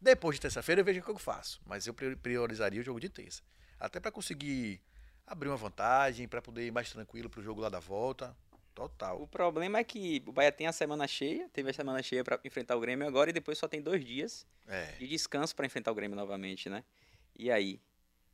Depois 0.00 0.36
de 0.36 0.42
terça-feira 0.42 0.80
eu 0.80 0.84
vejo 0.84 1.00
o 1.00 1.02
que 1.02 1.10
eu 1.10 1.18
faço, 1.18 1.60
mas 1.64 1.86
eu 1.86 1.94
prior- 1.94 2.16
priorizaria 2.16 2.80
o 2.80 2.84
jogo 2.84 3.00
de 3.00 3.08
terça. 3.08 3.40
Até 3.80 3.98
para 4.00 4.10
conseguir 4.12 4.80
abrir 5.26 5.48
uma 5.48 5.56
vantagem, 5.56 6.28
para 6.28 6.42
poder 6.42 6.66
ir 6.66 6.70
mais 6.72 6.90
tranquilo 6.90 7.30
pro 7.30 7.42
jogo 7.42 7.60
lá 7.60 7.68
da 7.68 7.80
volta. 7.80 8.36
Total. 8.74 9.20
O 9.20 9.26
problema 9.26 9.78
é 9.78 9.84
que 9.84 10.22
o 10.26 10.32
Bahia 10.32 10.50
tem 10.50 10.66
a 10.66 10.72
semana 10.72 11.06
cheia, 11.06 11.48
teve 11.52 11.70
a 11.70 11.72
semana 11.74 12.02
cheia 12.02 12.24
para 12.24 12.40
enfrentar 12.44 12.76
o 12.76 12.80
Grêmio 12.80 13.06
agora 13.06 13.30
e 13.30 13.32
depois 13.32 13.58
só 13.58 13.68
tem 13.68 13.82
dois 13.82 14.04
dias 14.04 14.46
É. 14.66 14.86
de 14.98 15.06
descanso 15.06 15.54
para 15.54 15.66
enfrentar 15.66 15.92
o 15.92 15.94
Grêmio 15.94 16.16
novamente, 16.16 16.68
né? 16.70 16.82
E 17.38 17.50
aí, 17.50 17.80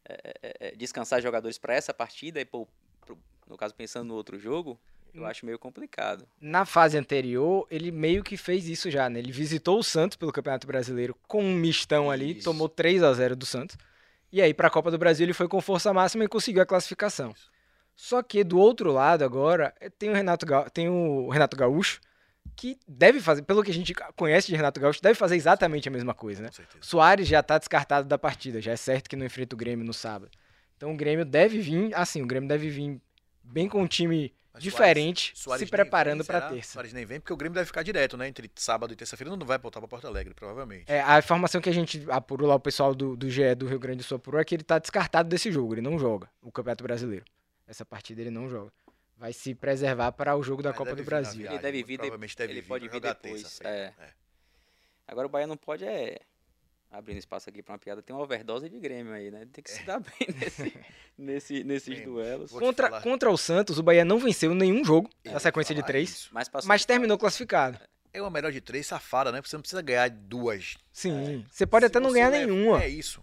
é, 0.09 0.35
é, 0.42 0.57
é, 0.68 0.70
descansar 0.77 1.20
jogadores 1.20 1.59
para 1.59 1.74
essa 1.74 1.92
partida 1.92 2.40
e 2.40 2.44
pô, 2.44 2.66
pro- 3.05 3.18
no 3.48 3.57
caso 3.57 3.74
pensando 3.74 4.09
no 4.09 4.14
outro 4.14 4.38
jogo, 4.38 4.79
eu 5.12 5.27
acho 5.27 5.44
meio 5.44 5.59
complicado. 5.59 6.29
Na 6.40 6.64
fase 6.64 6.96
anterior, 6.96 7.66
ele 7.70 7.90
meio 7.90 8.22
que 8.22 8.37
fez 8.37 8.68
isso 8.68 8.90
já, 8.90 9.09
né? 9.11 9.18
Ele 9.18 9.33
visitou 9.33 9.79
o 9.81 9.83
Santos 9.83 10.16
pelo 10.16 10.31
Campeonato 10.33 10.66
Brasileiro 10.66 11.16
com 11.27 11.42
um 11.42 11.55
mistão 11.55 12.11
ali, 12.11 12.33
Isso. 12.37 12.44
tomou 12.44 12.68
3 12.68 13.03
a 13.03 13.12
0 13.12 13.35
do 13.35 13.44
Santos. 13.46 13.77
E 14.31 14.40
aí, 14.42 14.53
para 14.55 14.68
a 14.68 14.70
Copa 14.70 14.90
do 14.90 14.98
Brasil, 14.98 15.24
ele 15.24 15.33
foi 15.33 15.48
com 15.48 15.61
força 15.61 15.92
máxima 15.92 16.22
e 16.24 16.29
conseguiu 16.29 16.62
a 16.62 16.66
classificação. 16.66 17.35
Só 18.01 18.23
que 18.23 18.45
do 18.45 18.57
outro 18.59 18.93
lado 18.93 19.25
agora, 19.25 19.75
eh, 19.81 19.91
tem 19.91 20.09
o 20.09 20.15
Renato, 20.15 20.47
Ga- 20.47 20.71
tem 20.71 20.89
o 20.89 21.29
Renato 21.31 21.57
Gaúcho, 21.57 22.01
que 22.55 22.79
deve 22.87 23.21
fazer, 23.21 23.43
pelo 23.43 23.61
que 23.63 23.73
a 23.73 23.75
gente 23.75 23.93
conhece 24.15 24.47
de 24.47 24.55
Renato 24.55 24.79
Gaúcho, 24.81 25.03
deve 25.03 25.17
fazer 25.17 25.35
exatamente 25.35 25.89
a 25.89 25.91
mesma 25.91 26.15
coisa, 26.15 26.43
né? 26.43 26.49
Soares 26.81 27.27
já 27.27 27.43
tá 27.43 27.59
descartado 27.59 28.07
da 28.07 28.17
partida, 28.17 28.61
já 28.61 28.71
é 28.71 28.77
certo 28.77 29.11
que 29.11 29.17
não 29.17 29.27
enfrenta 29.27 29.57
o 29.57 29.59
Grêmio 29.59 29.85
no 29.85 29.93
sábado. 29.93 30.31
Então 30.77 30.93
o 30.93 30.97
Grêmio 30.97 31.25
deve 31.25 31.59
vir, 31.59 31.93
assim, 31.93 32.23
o 32.23 32.27
Grêmio 32.27 32.49
deve 32.49 32.71
vir 32.71 33.01
bem 33.43 33.69
com 33.69 33.83
um 33.83 33.87
time 33.89 34.33
Mas 34.55 34.63
diferente, 34.63 35.33
Soares- 35.35 35.43
Soares 35.43 35.65
se 35.67 35.71
preparando 35.71 36.25
para 36.25 36.41
terça. 36.53 36.73
Soares 36.75 36.93
nem 36.93 37.05
vem, 37.05 37.19
porque 37.19 37.33
o 37.33 37.37
Grêmio 37.37 37.55
deve 37.57 37.67
ficar 37.67 37.83
direto, 37.83 38.17
né? 38.17 38.29
Entre 38.29 38.49
sábado 38.55 38.93
e 38.93 38.97
terça-feira 38.97 39.35
não 39.37 39.45
vai 39.45 39.59
voltar 39.59 39.81
pra 39.81 39.89
Porto 39.89 40.07
Alegre, 40.07 40.35
provavelmente. 40.35 40.85
É, 40.87 41.01
a 41.03 41.19
informação 41.19 41.61
que 41.61 41.69
a 41.69 41.75
gente 41.75 42.07
apurou 42.09 42.47
lá, 42.49 42.55
o 42.55 42.61
pessoal 42.61 42.95
do, 42.95 43.17
do 43.17 43.29
GE 43.29 43.57
do 43.57 43.67
Rio 43.67 43.81
Grande 43.81 43.99
do 43.99 44.03
Sul 44.05 44.19
apurou, 44.19 44.41
é 44.41 44.45
que 44.45 44.55
ele 44.55 44.63
tá 44.63 44.79
descartado 44.79 45.29
desse 45.29 45.51
jogo, 45.51 45.75
ele 45.75 45.81
não 45.81 45.99
joga 45.99 46.29
o 46.41 46.53
Campeonato 46.53 46.85
Brasileiro. 46.85 47.25
Essa 47.69 47.85
partida 47.85 48.21
ele 48.23 48.31
não 48.31 48.49
joga. 48.49 48.73
Vai 49.17 49.33
se 49.33 49.55
preservar 49.55 50.11
para 50.13 50.35
o 50.37 50.43
jogo 50.43 50.63
da 50.63 50.71
Mas 50.71 50.79
Copa 50.79 50.95
do 50.97 51.05
Brasil. 51.05 51.41
viagem, 51.43 51.55
Ele 51.57 51.63
deve 51.63 51.79
vir 51.83 51.93
de- 51.93 51.99
provavelmente 51.99 52.37
deve 52.37 52.53
ele 52.53 52.61
vir 52.63 52.69
pode 52.69 52.89
vir 52.89 53.01
depois, 53.01 53.43
terça-feira. 53.43 53.95
é. 53.99 54.09
Agora 55.07 55.27
o 55.27 55.31
Bahia 55.31 55.47
não 55.47 55.57
pode 55.57 55.85
é 55.85 56.19
abrindo 56.91 57.19
espaço 57.19 57.49
aqui 57.51 57.63
para 57.63 57.73
uma 57.75 57.79
piada, 57.79 58.01
tem 58.03 58.15
uma 58.17 58.23
overdose 58.23 58.69
de 58.69 58.79
Grêmio 58.79 59.13
aí, 59.13 59.31
né? 59.31 59.47
Tem 59.53 59.63
que 59.63 59.71
se 59.71 59.83
dar 59.85 60.01
bem 60.01 60.29
nesse, 60.37 60.75
nesse, 61.19 61.65
nesses 61.65 61.95
Bem, 61.97 62.05
duelos. 62.05 62.51
Contra, 62.53 62.89
falar. 62.89 63.03
contra 63.03 63.31
o 63.31 63.37
Santos, 63.37 63.79
o 63.79 63.83
Bahia 63.83 64.05
não 64.05 64.19
venceu 64.19 64.55
nenhum 64.55 64.85
jogo 64.85 65.11
Eu 65.25 65.33
na 65.33 65.37
ia 65.37 65.41
sequência 65.41 65.75
de 65.75 65.83
três, 65.83 66.11
isso. 66.11 66.29
Mas, 66.33 66.49
passou 66.49 66.69
mas 66.69 66.81
de 66.83 66.87
terminou 66.87 67.19
classificado. 67.19 67.79
É 68.13 68.23
uma 68.23 68.31
melhor 68.31 68.51
de 68.53 68.61
três 68.61 68.87
safada, 68.87 69.31
né? 69.31 69.39
Porque 69.41 69.51
você 69.51 69.57
não 69.57 69.61
precisa 69.63 69.83
ganhar 69.83 70.09
duas. 70.09 70.77
Sim, 70.93 71.45
você 71.51 71.67
pode 71.67 71.83
Se 71.85 71.87
até 71.89 72.01
não 72.01 72.13
ganhar 72.13 72.31
leva- 72.31 72.47
nenhuma. 72.47 72.83
É 72.83 72.89
isso. 72.89 73.23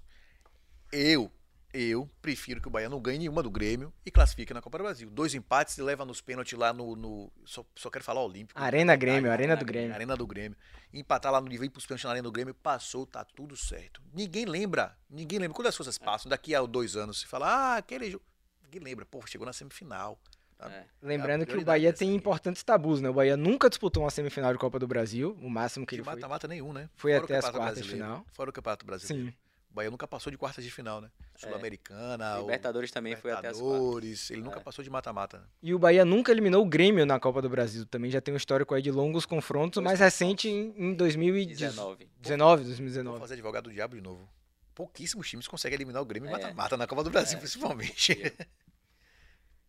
Eu, 0.91 1.31
eu 1.77 2.09
prefiro 2.21 2.61
que 2.61 2.67
o 2.67 2.71
Bahia 2.71 2.89
não 2.89 2.99
ganhe 3.01 3.19
nenhuma 3.19 3.43
do 3.43 3.49
Grêmio 3.51 3.93
e 4.05 4.11
classifique 4.11 4.53
na 4.53 4.61
Copa 4.61 4.77
do 4.77 4.83
Brasil. 4.83 5.09
Dois 5.09 5.33
empates 5.35 5.77
e 5.77 5.81
leva 5.81 6.05
nos 6.05 6.21
pênaltis 6.21 6.57
lá 6.57 6.71
no. 6.73 6.95
no- 6.95 7.31
só, 7.45 7.65
só 7.75 7.89
quero 7.89 8.03
falar 8.03 8.21
Olímpico. 8.23 8.59
Arena 8.61 8.95
Grêmio, 8.95 9.31
Arena 9.31 9.53
Arena 9.53 9.55
do 9.55 9.65
Grêmio. 9.65 9.81
Grêmio. 9.89 9.95
Arena 9.95 10.15
do 10.17 10.27
Grêmio. 10.27 10.57
Empatar 10.93 11.31
lá 11.31 11.41
no 11.41 11.47
nível 11.47 11.65
e 11.65 11.67
ir 11.67 11.69
pros 11.69 11.85
pênaltis 11.85 12.05
na 12.05 12.11
Arena 12.11 12.23
do 12.23 12.31
Grêmio, 12.31 12.53
passou, 12.53 13.05
tá 13.05 13.23
tudo 13.25 13.55
certo. 13.57 14.01
Ninguém 14.13 14.45
lembra. 14.45 14.97
Ninguém 15.09 15.39
lembra. 15.39 15.55
Quando 15.55 15.67
as 15.67 15.75
coisas 15.77 15.97
passam, 15.97 16.29
daqui 16.29 16.55
a 16.55 16.61
dois 16.61 16.95
anos, 16.95 17.19
se 17.19 17.27
fala, 17.27 17.47
ah, 17.47 17.77
aquele 17.77 18.09
jogo. 18.11 18.23
Ninguém 18.63 18.81
lembra. 18.81 19.05
Pô, 19.05 19.21
chegou 19.27 19.45
na 19.45 19.51
semifinal. 19.53 20.17
Tá? 20.57 20.71
É. 20.71 20.85
Lembrando 21.01 21.41
É 21.41 21.45
que 21.45 21.57
o 21.57 21.65
Bahia 21.65 21.91
tem 21.91 22.11
aí. 22.11 22.15
importantes 22.15 22.63
tabus, 22.63 23.01
né? 23.01 23.09
O 23.09 23.13
Bahia 23.13 23.35
nunca 23.35 23.69
disputou 23.69 24.03
uma 24.03 24.09
semifinal 24.09 24.53
de 24.53 24.57
Copa 24.57 24.79
do 24.79 24.87
Brasil, 24.87 25.37
o 25.41 25.49
máximo 25.49 25.85
que 25.85 25.95
De 25.95 25.99
ele 25.99 26.05
foi. 26.05 26.13
mata-mata 26.15 26.47
nenhum, 26.47 26.71
né? 26.71 26.89
Foi 26.95 27.11
Fora 27.11 27.21
o 27.21 27.25
até 27.25 27.35
as 27.37 27.45
Campeonato 27.45 27.57
quartas 27.65 27.83
de 27.83 27.89
Brasileiro. 27.89 28.13
final. 28.21 28.25
Fora 28.33 28.49
o 28.49 28.53
Campeonato 28.53 28.85
Brasileiro. 28.85 29.27
Sim. 29.31 29.37
O 29.75 29.83
Bahia 29.83 29.91
nunca 29.91 30.07
passou 30.07 30.31
de 30.31 30.37
quartas 30.37 30.63
de 30.63 30.71
final, 30.71 31.01
né? 31.01 31.11
Sul-Americana, 31.35 32.37
o 32.37 32.41
Libertadores 32.43 32.91
também 32.91 33.13
foi 33.17 33.31
até 33.33 33.49
as 33.49 33.57
quartas. 33.59 33.73
Libertadores, 33.73 34.31
Ele 34.31 34.41
nunca 34.41 34.59
É. 34.59 34.63
passou 34.63 34.81
de 34.81 34.89
mata-mata. 34.89 35.39
né? 35.39 35.43
E 35.61 35.73
o 35.73 35.77
Bahia 35.79 36.05
nunca 36.05 36.31
eliminou 36.31 36.63
o 36.63 36.65
Grêmio 36.65 37.05
na 37.05 37.19
Copa 37.19 37.41
do 37.41 37.49
Brasil. 37.49 37.85
Também 37.85 38.09
já 38.09 38.21
tem 38.21 38.33
um 38.33 38.37
histórico 38.37 38.73
aí 38.73 38.81
de 38.81 38.89
longos 38.89 39.25
confrontos, 39.25 39.75
Dois 39.75 39.83
mais 39.83 39.99
recente 39.99 40.47
em, 40.47 40.73
em 40.77 40.93
2019, 40.93 42.07
19. 42.21 42.55
Vou 42.63 42.65
2019. 42.69 43.19
fazer 43.19 43.33
advogado 43.33 43.65
do 43.65 43.73
diabo 43.73 43.95
de 43.97 44.01
novo. 44.01 44.25
Pouquíssimos 44.73 45.29
times 45.29 45.45
conseguem 45.45 45.75
eliminar 45.75 46.01
o 46.01 46.05
Grêmio 46.05 46.29
É. 46.29 46.31
mata-mata 46.31 46.77
na 46.77 46.87
Copa 46.87 47.03
do 47.03 47.09
Brasil, 47.09 47.35
É. 47.37 47.41
principalmente. 47.41 48.13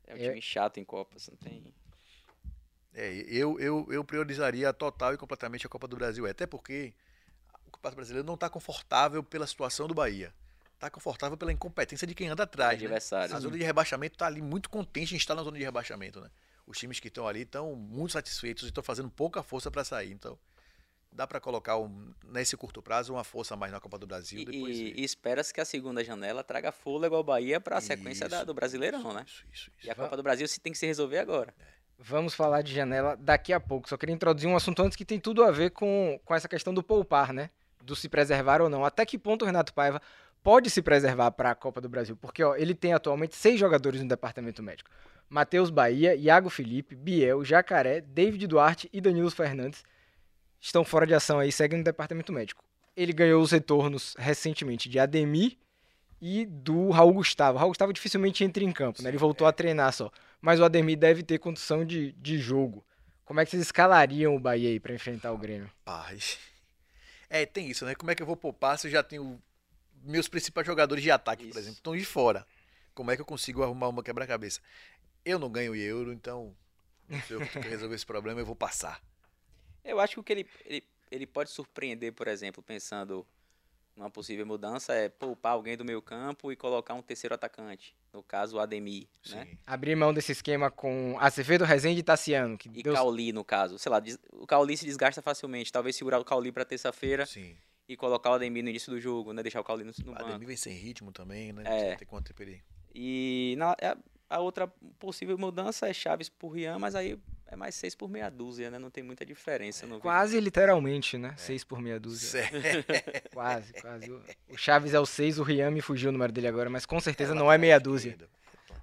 É 0.07 0.14
um 0.14 0.19
É. 0.23 0.29
time 0.29 0.40
chato 0.40 0.79
em 0.79 0.85
Copas, 0.85 1.29
não 1.29 1.37
tem. 1.37 1.75
É, 2.95 3.12
eu, 3.29 3.59
eu, 3.59 3.88
eu 3.90 4.05
priorizaria 4.05 4.73
total 4.73 5.14
e 5.14 5.16
completamente 5.16 5.66
a 5.66 5.69
Copa 5.69 5.88
do 5.88 5.97
Brasil. 5.97 6.29
Até 6.29 6.47
porque 6.47 6.95
Campeonato 7.77 7.97
Brasileiro 7.97 8.27
não 8.27 8.35
está 8.35 8.49
confortável 8.51 9.23
pela 9.23 9.47
situação 9.47 9.87
do 9.87 9.95
Bahia. 9.95 10.33
tá 10.79 10.91
confortável 10.91 11.37
pela 11.39 11.51
incompetência 11.53 12.07
de 12.07 12.15
quem 12.15 12.29
anda 12.29 12.43
atrás. 12.43 12.79
Né? 12.83 12.89
A 13.37 13.41
zona 13.41 13.57
de 13.57 13.65
rebaixamento 13.65 14.17
tá 14.19 14.27
ali 14.27 14.43
muito 14.43 14.69
contente 14.69 15.15
em 15.15 15.17
estar 15.17 15.35
na 15.35 15.43
zona 15.43 15.57
de 15.57 15.65
rebaixamento, 15.65 16.21
né? 16.21 16.29
Os 16.67 16.77
times 16.79 17.01
que 17.01 17.09
estão 17.09 17.27
ali 17.27 17.43
estão 17.43 17.75
muito 17.75 18.12
satisfeitos 18.12 18.65
e 18.65 18.67
estão 18.67 18.83
fazendo 18.85 19.09
pouca 19.09 19.43
força 19.43 19.71
para 19.71 19.85
sair. 19.85 20.12
Então, 20.12 20.39
dá 21.11 21.27
para 21.27 21.41
colocar 21.41 21.79
um, 21.79 22.12
nesse 22.25 22.57
curto 22.59 22.83
prazo 22.83 23.15
uma 23.15 23.25
força 23.25 23.55
a 23.55 23.57
mais 23.57 23.73
na 23.73 23.81
Copa 23.81 23.99
do 23.99 24.07
Brasil. 24.07 24.39
E, 24.41 24.45
depois 24.45 24.77
e, 24.77 24.93
e 25.01 25.05
espera-se 25.05 25.55
que 25.55 25.61
a 25.62 25.65
segunda 25.65 26.05
janela 26.05 26.45
traga 26.45 26.71
fôlego 26.71 27.15
ao 27.15 27.25
Bahia 27.25 27.59
para 27.59 27.79
a 27.79 27.81
sequência 27.81 28.29
da- 28.29 28.39
Isso, 28.39 28.47
do 28.47 28.53
Brasileirão, 28.53 29.15
né? 29.15 29.25
Isso, 29.27 29.45
isso, 29.51 29.71
isso. 29.79 29.87
E 29.87 29.91
a 29.91 29.95
Copa 29.95 30.15
do 30.17 30.23
Brasil 30.23 30.47
se 30.47 30.61
tem 30.61 30.73
que 30.73 30.79
se 30.79 30.85
resolver 30.87 31.19
agora. 31.19 31.55
Vamos 31.99 32.35
falar 32.35 32.61
de 32.61 32.75
janela 32.75 33.17
daqui 33.17 33.53
a 33.55 33.61
pouco. 33.61 33.89
Só 33.89 33.97
queria 33.97 34.15
introduzir 34.15 34.47
um 34.47 34.57
assunto 34.57 34.83
antes 34.83 34.95
que 34.97 35.05
tem 35.07 35.19
tudo 35.19 35.43
a 35.43 35.51
ver 35.51 35.71
com, 35.71 36.21
com 36.23 36.35
essa 36.35 36.47
questão 36.49 36.75
do 36.75 36.83
poupar, 36.83 37.33
né? 37.33 37.49
Do 37.87 37.96
se 37.96 38.09
preservar 38.09 38.61
ou 38.61 38.68
não. 38.68 38.85
Até 38.85 39.07
que 39.07 39.18
ponto 39.18 39.42
o 39.42 39.46
Renato 39.46 39.72
Paiva 39.72 40.03
pode 40.42 40.68
se 40.68 40.83
preservar 40.83 41.31
para 41.31 41.53
a 41.53 41.55
Copa 41.55 41.81
do 41.81 41.88
Brasil? 41.88 42.16
Porque 42.16 42.42
ó, 42.42 42.55
ele 42.57 42.75
tem 42.75 42.92
atualmente 42.92 43.37
seis 43.37 43.59
jogadores 43.59 44.03
no 44.03 44.09
departamento 44.09 44.62
médico: 44.62 44.90
Matheus 45.29 45.70
Bahia, 45.70 46.14
Iago 46.14 46.51
Felipe, 46.51 46.94
Biel, 46.94 47.44
Jacaré, 47.44 48.01
David 48.01 48.46
Duarte 48.46 48.88
e 48.92 49.01
Danilo 49.01 49.31
Fernandes 49.31 49.85
estão 50.61 50.85
fora 50.85 51.07
de 51.07 51.14
ação 51.14 51.38
aí, 51.38 51.53
seguem 51.53 51.79
no 51.79 51.85
departamento 51.85 52.33
médico. 52.33 52.64
Ele 52.96 53.12
ganhou 53.12 53.42
os 53.42 53.53
retornos 53.53 54.14
recentemente 54.18 54.88
de 54.88 54.99
Ademir 54.99 55.57
e 56.20 56.46
do 56.46 56.90
Raul 56.90 57.12
Gustavo. 57.12 57.57
O 57.57 57.59
Raul 57.59 57.70
Gustavo 57.70 57.92
dificilmente 57.92 58.42
entra 58.42 58.64
em 58.64 58.72
campo, 58.72 59.03
né? 59.03 59.11
Ele 59.11 59.18
voltou 59.18 59.46
a 59.46 59.53
treinar 59.53 59.92
só. 59.92 60.11
Mas 60.40 60.59
o 60.61 60.64
Ademir 60.64 60.99
deve 60.99 61.22
ter 61.22 61.38
condição 61.38 61.85
de, 61.85 62.12
de 62.12 62.38
jogo. 62.38 62.85
Como 63.25 63.40
é 63.40 63.44
que 63.44 63.51
vocês 63.51 63.62
escalariam 63.62 64.35
o 64.35 64.40
Bahia 64.40 64.70
aí 64.70 64.81
pra 64.81 64.94
enfrentar 64.94 65.33
o 65.33 65.38
Grêmio? 65.38 65.70
Paz. 65.85 66.38
É, 67.29 67.45
tem 67.45 67.69
isso, 67.69 67.85
né? 67.85 67.95
Como 67.95 68.11
é 68.11 68.15
que 68.15 68.23
eu 68.23 68.27
vou 68.27 68.37
poupar 68.37 68.79
se 68.79 68.87
eu 68.87 68.91
já 68.91 69.03
tenho 69.03 69.43
meus 70.03 70.29
principais 70.29 70.67
jogadores 70.67 71.03
de 71.03 71.11
ataque, 71.11 71.45
por 71.45 71.51
Isso. 71.51 71.59
exemplo, 71.59 71.77
estão 71.79 71.97
de 71.97 72.05
fora? 72.05 72.47
Como 72.95 73.11
é 73.11 73.17
que 73.17 73.23
eu 73.23 73.27
consigo 73.27 73.62
arrumar 73.62 73.89
uma 73.89 74.03
quebra-cabeça? 74.03 74.61
Eu 75.25 75.39
não 75.39 75.51
ganho 75.51 75.75
euro, 75.75 76.12
então 76.12 76.57
não 77.09 77.21
sei 77.23 77.37
eu 77.37 77.41
que 77.41 77.59
resolver 77.59 77.95
esse 77.95 78.07
problema, 78.07 78.41
eu 78.41 78.47
vou 78.47 78.57
passar. 78.57 79.03
Eu 79.85 80.01
acho 80.01 80.15
que 80.15 80.21
o 80.21 80.25
que 80.25 80.33
ele, 80.33 80.47
ele, 80.65 80.85
ele 81.11 81.27
pode 81.27 81.51
surpreender, 81.51 82.12
por 82.12 82.29
exemplo, 82.29 82.62
pensando 82.62 83.27
numa 83.96 84.11
possível 84.11 84.44
mudança, 84.44 84.92
é 84.92 85.09
poupar 85.09 85.52
alguém 85.52 85.76
do 85.76 85.85
meio 85.85 86.02
campo 86.02 86.52
e 86.52 86.56
colocar 86.56 86.92
um 86.94 87.00
terceiro 87.02 87.35
atacante. 87.35 87.96
No 88.12 88.22
caso, 88.22 88.56
o 88.56 88.61
Ademir, 88.61 89.06
né? 89.30 89.46
Sim. 89.46 89.59
Abrir 89.66 89.96
mão 89.96 90.12
desse 90.12 90.32
esquema 90.32 90.70
com 90.70 91.16
Acevedo, 91.18 91.64
Rezende 91.64 92.00
e 92.00 92.02
Tassiano. 92.02 92.59
Que 92.59 92.68
E 92.68 92.82
deu- 92.82 92.92
Cauli, 92.94 93.32
no 93.32 93.42
caso. 93.44 93.78
Sei 93.78 93.90
lá, 93.90 94.02
o 94.32 94.46
Cauli 94.46 94.76
se 94.76 94.85
desgasta 94.85 95.22
facilmente. 95.22 95.72
Talvez 95.72 95.96
segurar 95.96 96.18
o 96.20 96.24
Cauli 96.24 96.52
para 96.52 96.64
terça-feira 96.64 97.24
Sim. 97.26 97.56
e 97.88 97.96
colocar 97.96 98.30
o 98.30 98.35
Ademir 98.35 98.62
no 98.62 98.68
início 98.70 98.92
do 98.92 99.00
jogo, 99.00 99.32
né? 99.32 99.42
Deixar 99.42 99.61
o 99.61 99.64
Cauli 99.64 99.85
no, 99.85 99.92
no 100.04 100.12
O 100.12 100.14
banco. 100.14 100.26
Ademir 100.28 100.46
vem 100.48 100.56
sem 100.56 100.74
ritmo 100.74 101.11
também, 101.11 101.52
né? 101.52 101.62
É. 101.64 101.96
Tem 101.96 102.06
quanto 102.06 102.26
tempo 102.28 102.42
ele. 102.42 102.62
E 102.94 103.54
na, 103.59 103.72
a, 103.72 103.96
a 104.37 104.40
outra 104.40 104.66
possível 104.98 105.37
mudança 105.38 105.88
é 105.88 105.92
Chaves 105.92 106.28
por 106.28 106.48
Rian, 106.50 106.78
mas 106.78 106.94
aí 106.94 107.18
é 107.48 107.56
mais 107.56 107.74
seis 107.74 107.94
por 107.94 108.09
meia 108.09 108.28
dúzia, 108.30 108.70
né? 108.70 108.78
Não 108.78 108.90
tem 108.90 109.02
muita 109.04 109.24
diferença. 109.24 109.87
vejo. 109.87 110.00
Quase 110.00 110.38
literalmente, 110.40 111.16
né? 111.16 111.35
Seis 111.37 111.62
por 111.64 111.80
meia 111.80 111.98
dúzia. 112.00 112.28
Certo. 112.28 112.56
Quase, 113.32 113.72
quase. 113.74 114.11
O- 114.11 114.22
Chaves 114.56 114.94
é 114.94 115.00
o 115.00 115.06
seis, 115.06 115.38
o 115.38 115.42
Rian 115.42 115.70
me 115.70 115.80
fugiu 115.80 116.09
o 116.09 116.12
número 116.12 116.32
dele 116.32 116.48
agora, 116.48 116.68
mas 116.70 116.85
com 116.87 116.98
certeza 117.00 117.35
não 117.35 117.52
é 117.52 117.56
meia 117.59 117.78
dúzia. 117.78 118.11
esquerdo. 118.11 118.30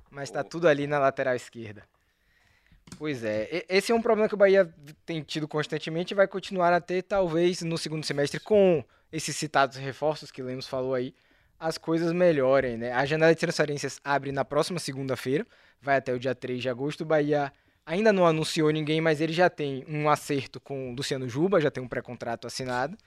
Mas 0.10 0.30
tá 0.30 0.42
O- 0.42 0.44
tudo 0.44 0.68
ali 0.68 0.86
na 0.88 1.00
lateral 1.00 1.36
esquerda. 1.36 1.84
Pois 2.98 3.24
é, 3.24 3.66
esse 3.68 3.92
é 3.92 3.96
um 3.96 4.02
problema 4.02 4.28
que 4.30 4.36
o 4.36 4.38
Bahia 4.38 4.72
tem 5.06 5.22
tido 5.24 5.48
constantemente 5.48 6.14
e 6.14 6.16
vai 6.16 6.28
continuar 6.28 6.72
a 6.74 6.80
ter, 6.80 7.02
talvez, 7.02 7.62
no 7.62 7.78
segundo 7.78 8.06
semestre, 8.06 8.40
com 8.40 8.84
esses 9.12 9.36
citados 9.36 9.78
reforços 9.78 10.32
que 10.32 10.44
Lemos 10.44 10.68
falou 10.68 10.94
aí, 10.94 11.14
as 11.60 11.78
coisas 11.78 12.12
melhorem, 12.12 12.78
né? 12.78 12.92
A 12.92 13.04
janela 13.06 13.34
de 13.34 13.40
transferências 13.40 14.00
abre 14.04 14.32
na 14.32 14.46
próxima 14.46 14.80
segunda-feira, 14.80 15.46
vai 15.82 15.96
até 15.98 16.14
o 16.14 16.20
dia 16.20 16.36
3 16.36 16.62
de 16.62 16.70
agosto. 16.70 17.02
O 17.02 17.06
Bahia 17.06 17.52
ainda 17.86 18.14
não 18.14 18.26
anunciou 18.26 18.70
ninguém, 18.72 19.02
mas 19.02 19.22
ele 19.22 19.34
já 19.34 19.50
tem 19.50 19.84
um 19.88 20.10
acerto 20.10 20.60
com 20.60 20.92
o 20.92 20.96
Luciano 20.96 21.28
Juba, 21.28 21.60
já 21.62 21.70
tem 21.70 21.84
um 21.84 21.88
pré-contrato 21.88 22.48
assinado. 22.48 22.98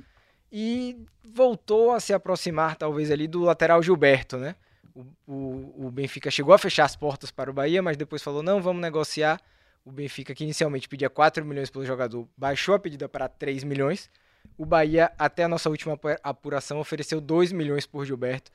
E 0.51 0.97
voltou 1.25 1.93
a 1.93 2.01
se 2.01 2.13
aproximar, 2.13 2.77
talvez, 2.77 3.11
ali 3.11 3.27
do 3.27 3.43
lateral 3.43 3.83
Gilberto, 3.83 4.37
né? 4.37 4.55
O, 4.95 5.05
o, 5.27 5.87
o 5.87 5.91
Benfica 5.91 6.31
chegou 6.31 6.55
a 6.55 6.59
fechar 6.59 6.85
as 6.85 6.97
portas 6.97 7.31
para 7.31 7.51
o 7.51 7.55
Bahia, 7.55 7.83
mas 7.83 7.97
depois 7.97 8.23
falou: 8.23 8.43
não, 8.43 8.63
vamos 8.63 8.81
negociar. 8.81 9.41
O 9.85 9.93
Benfica, 9.93 10.35
que 10.35 10.43
inicialmente 10.45 10.89
pedia 10.89 11.09
4 11.09 11.45
milhões 11.45 11.71
pelo 11.71 11.85
jogador, 11.85 12.27
baixou 12.37 12.75
a 12.75 12.79
pedida 12.79 13.09
para 13.09 13.29
3 13.29 13.63
milhões. 13.63 14.11
O 14.57 14.65
Bahia, 14.65 15.13
até 15.19 15.45
a 15.45 15.49
nossa 15.49 15.69
última 15.69 15.95
apu- 15.95 16.17
apuração, 16.23 16.81
ofereceu 16.81 17.21
2 17.21 17.53
milhões 17.53 17.87
por 17.87 18.05
Gilberto. 18.05 18.51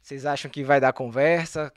Vocês 0.00 0.24
acham 0.24 0.50
que 0.50 0.62
vai 0.62 0.80
dar 0.80 0.92
conversa? 0.92 1.72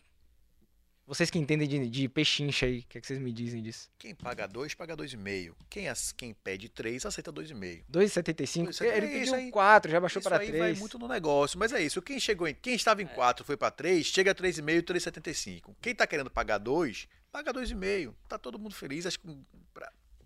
Vocês 1.05 1.29
que 1.29 1.37
entendem 1.37 1.67
de, 1.67 1.89
de 1.89 2.07
pechincha 2.07 2.65
aí, 2.65 2.79
o 2.79 2.83
que, 2.87 2.97
é 2.97 3.01
que 3.01 3.05
vocês 3.05 3.19
me 3.19 3.33
dizem 3.33 3.61
disso? 3.61 3.89
Quem 3.97 4.15
paga 4.15 4.47
dois, 4.47 4.73
paga 4.73 4.95
dois 4.95 5.11
e 5.11 5.17
meio. 5.17 5.53
Quem, 5.69 5.89
as- 5.89 6.13
quem 6.13 6.33
pede 6.33 6.69
três, 6.69 7.05
aceita 7.05 7.29
dois 7.29 7.49
e 7.49 7.53
meio. 7.53 7.83
2,75? 7.91 8.69
Isso 8.69 8.83
aí- 8.83 8.89
Ele 8.89 9.05
é 9.07 9.09
isso 9.09 9.19
pediu 9.31 9.33
aí. 9.35 9.51
4, 9.51 9.91
já 9.91 9.99
baixou 9.99 10.21
Isso 10.21 10.29
para 10.29 10.39
aí 10.41 10.49
vai 10.51 10.59
3. 10.59 10.79
muito 10.79 10.97
no 10.97 11.07
negócio, 11.09 11.59
mas 11.59 11.73
é 11.73 11.81
isso. 11.83 12.01
Quem 12.01 12.19
chegou 12.21 12.47
em, 12.47 12.55
quem 12.55 12.73
estava 12.73 13.01
em 13.01 13.05
4 13.07 13.43
foi 13.45 13.57
para 13.57 13.69
3, 13.69 14.05
chega 14.05 14.31
a 14.31 14.35
3,5 14.35 14.77
e 14.77 14.81
3,75. 14.81 15.75
Quem 15.81 15.93
tá 15.93 16.07
querendo 16.07 16.31
pagar 16.31 16.57
2, 16.57 17.05
paga 17.29 17.51
2,5. 17.53 18.15
Tá 18.29 18.37
todo 18.39 18.57
mundo 18.57 18.73
feliz. 18.73 19.05
Acho 19.05 19.19
que 19.19 19.27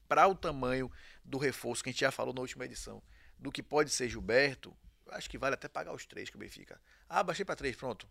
para 0.07 0.27
o 0.27 0.35
tamanho 0.35 0.91
do 1.25 1.39
reforço 1.39 1.83
que 1.83 1.89
a 1.89 1.91
gente 1.91 2.01
já 2.01 2.11
falou 2.11 2.33
na 2.35 2.41
última 2.41 2.65
edição, 2.65 3.01
do 3.39 3.51
que 3.51 3.63
pode 3.63 3.89
ser 3.89 4.07
Gilberto, 4.09 4.77
acho 5.09 5.27
que 5.27 5.39
vale 5.39 5.55
até 5.55 5.67
pagar 5.67 5.93
os 5.93 6.05
3 6.05 6.29
que 6.29 6.35
o 6.35 6.39
Benfica. 6.39 6.79
Ah, 7.09 7.23
baixei 7.23 7.43
para 7.43 7.55
3, 7.55 7.75
pronto. 7.75 8.07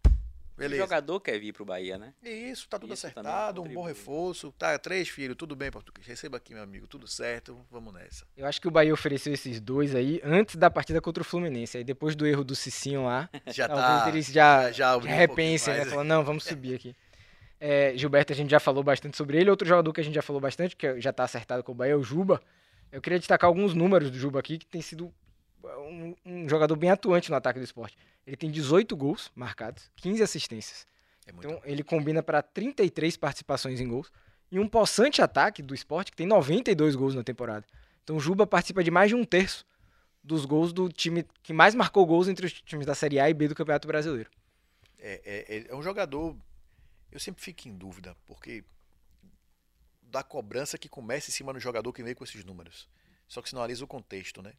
O 0.57 0.59
Beleza. 0.59 0.83
jogador 0.83 1.21
quer 1.21 1.39
vir 1.39 1.53
pro 1.53 1.67
Bahia, 1.67 1.99
né? 1.99 2.15
Isso, 2.23 2.67
tá 2.67 2.79
tudo 2.79 2.95
Isso 2.95 3.03
também 3.13 3.31
acertado, 3.31 3.63
um 3.63 3.69
bom 3.69 3.83
reforço. 3.85 4.51
Tá, 4.59 4.79
três 4.79 5.07
filhos, 5.07 5.37
tudo 5.37 5.55
bem, 5.55 5.71
português. 5.71 6.07
Receba 6.07 6.39
aqui, 6.39 6.55
meu 6.55 6.63
amigo, 6.63 6.87
tudo 6.87 7.07
certo, 7.07 7.59
vamos 7.71 7.93
nessa. 7.93 8.27
Eu 8.35 8.47
acho 8.47 8.59
que 8.59 8.67
o 8.67 8.71
Bahia 8.71 8.95
ofereceu 8.95 9.35
esses 9.35 9.61
dois 9.61 9.95
aí 9.95 10.19
antes 10.25 10.57
da 10.57 10.71
partida 10.71 10.99
contra 11.01 11.21
o 11.23 11.25
Fluminense. 11.25 11.77
Aí 11.77 11.85
depois 11.85 12.17
do 12.17 12.27
erro 12.27 12.43
do 12.43 12.57
Cicinho 12.57 13.05
lá, 13.05 13.29
Já 13.49 13.69
talvez 13.69 14.03
tá. 14.05 14.09
eles 14.09 14.27
já, 14.29 14.73
já- 14.73 14.73
já 14.73 14.97
um 14.97 15.01
repensem, 15.01 15.75
pouquinho 15.75 15.85
né? 15.85 15.91
Falando, 15.91 16.09
não, 16.09 16.25
vamos 16.25 16.45
subir 16.45 16.75
aqui. 16.75 16.97
É, 17.61 17.93
Gilberto, 17.97 18.33
a 18.33 18.37
gente 18.37 18.51
já 18.51 18.59
falou 18.61 18.83
bastante 18.83 19.15
sobre 19.17 19.39
ele. 19.39 19.51
Outro 19.51 19.69
jogador 19.69 19.93
que 19.93 20.01
a 20.01 20.05
gente 20.05 20.15
já 20.15 20.23
falou 20.23 20.41
bastante, 20.41 20.75
que 20.75 20.99
já 21.01 21.13
tá 21.13 21.25
acertado 21.25 21.63
com 21.63 21.73
o 21.73 21.75
Bahia, 21.75 21.93
é 21.93 21.97
o 21.97 22.03
Juba. 22.03 22.41
Eu 22.91 23.03
queria 23.03 23.19
destacar 23.19 23.49
alguns 23.49 23.75
números 23.75 24.11
do 24.11 24.19
Juba 24.19 24.39
aqui, 24.41 24.57
que 24.57 24.67
tem 24.67 24.81
sido 24.81 25.13
um, 25.65 26.15
um 26.25 26.49
jogador 26.49 26.77
bem 26.77 26.91
atuante 26.91 27.31
no 27.31 27.37
ataque 27.37 27.59
do 27.59 27.65
esporte. 27.65 27.97
Ele 28.27 28.37
tem 28.37 28.51
18 28.51 28.97
gols 28.97 29.31
marcados, 29.35 29.91
15 29.97 30.23
assistências. 30.23 30.87
É 31.27 31.31
Então 31.31 31.61
ele 31.65 31.83
combina 31.83 32.23
para 32.23 32.43
33 32.43 33.17
participações 33.17 33.81
em 33.81 33.87
gols 33.89 34.11
e 34.51 34.59
um 34.59 34.69
possante 34.69 35.23
ataque 35.23 35.63
do 35.63 35.75
esporte 35.75 36.11
que 36.11 36.17
tem 36.17 36.27
92 36.27 36.97
gols 36.97 37.15
na 37.15 37.23
temporada. 37.23 37.65
Então 38.03 38.17
o 38.17 38.21
Juba 38.21 38.47
participa 38.47 38.83
de 38.83 38.91
mais 38.91 39.09
de 39.11 39.15
um 39.15 39.25
terço 39.25 39.65
dos 40.23 40.45
gols 40.45 40.73
do 40.73 40.89
time 40.89 41.25
que 41.43 41.53
mais 41.53 41.75
marcou 41.75 42.05
gols 42.05 42.27
entre 42.29 42.47
os 42.47 42.53
times 42.53 42.85
da 42.87 42.95
Série 42.95 43.21
A 43.21 43.31
e 43.31 43.35
B 43.35 43.49
do 43.49 43.55
Campeonato 43.55 43.87
Brasileiro. 43.87 44.31
É, 44.99 45.21
é, 45.25 45.57
é- 45.57 45.67
é 45.69 45.75
um 45.77 45.83
jogador. 45.83 46.37
Eu 47.13 47.21
sempre 47.21 47.43
fico 47.43 47.69
em 47.69 47.77
dúvida, 47.77 48.17
porque 48.27 48.65
da 50.03 50.23
cobrança 50.23 50.79
que 50.79 50.89
começa 50.89 51.31
em 51.31 51.33
cima 51.33 51.53
do 51.53 51.61
jogador 51.61 51.93
que 51.93 52.03
veio 52.03 52.17
com 52.17 52.25
esses 52.25 52.45
números. 52.45 52.89
Só 53.29 53.43
que 53.43 53.49
se 53.49 53.55
não 53.55 53.63
analisa 53.63 53.85
o 53.85 53.89
contexto, 53.89 54.41
né? 54.41 54.53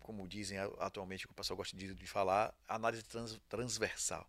Como 0.00 0.26
dizem 0.26 0.58
atualmente, 0.78 1.26
que 1.26 1.32
o 1.32 1.36
pessoal 1.36 1.56
gosta 1.56 1.76
de, 1.76 1.94
de 1.94 2.06
falar, 2.06 2.54
análise 2.66 3.02
trans- 3.02 3.40
transversal. 3.48 4.28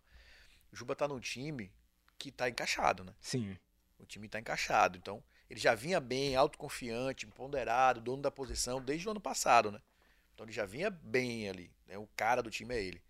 O 0.70 0.76
Juba 0.76 0.94
tá 0.94 1.08
num 1.08 1.20
time 1.20 1.72
que 2.18 2.30
tá 2.30 2.48
encaixado, 2.48 3.04
né? 3.04 3.14
Sim. 3.20 3.56
O 3.98 4.04
time 4.04 4.28
tá 4.28 4.38
encaixado. 4.38 4.98
Então, 4.98 5.22
ele 5.48 5.58
já 5.60 5.74
vinha 5.74 6.00
bem, 6.00 6.36
autoconfiante, 6.36 7.26
ponderado, 7.26 8.00
dono 8.00 8.20
da 8.22 8.30
posição 8.30 8.82
desde 8.82 9.08
o 9.08 9.10
ano 9.12 9.20
passado, 9.20 9.70
né? 9.70 9.80
Então 10.34 10.44
ele 10.44 10.52
já 10.52 10.66
vinha 10.66 10.90
bem 10.90 11.48
ali. 11.48 11.72
Né? 11.86 11.96
O 11.96 12.06
cara 12.14 12.42
do 12.42 12.50
time 12.50 12.74
é 12.74 12.82
ele. 12.82 13.02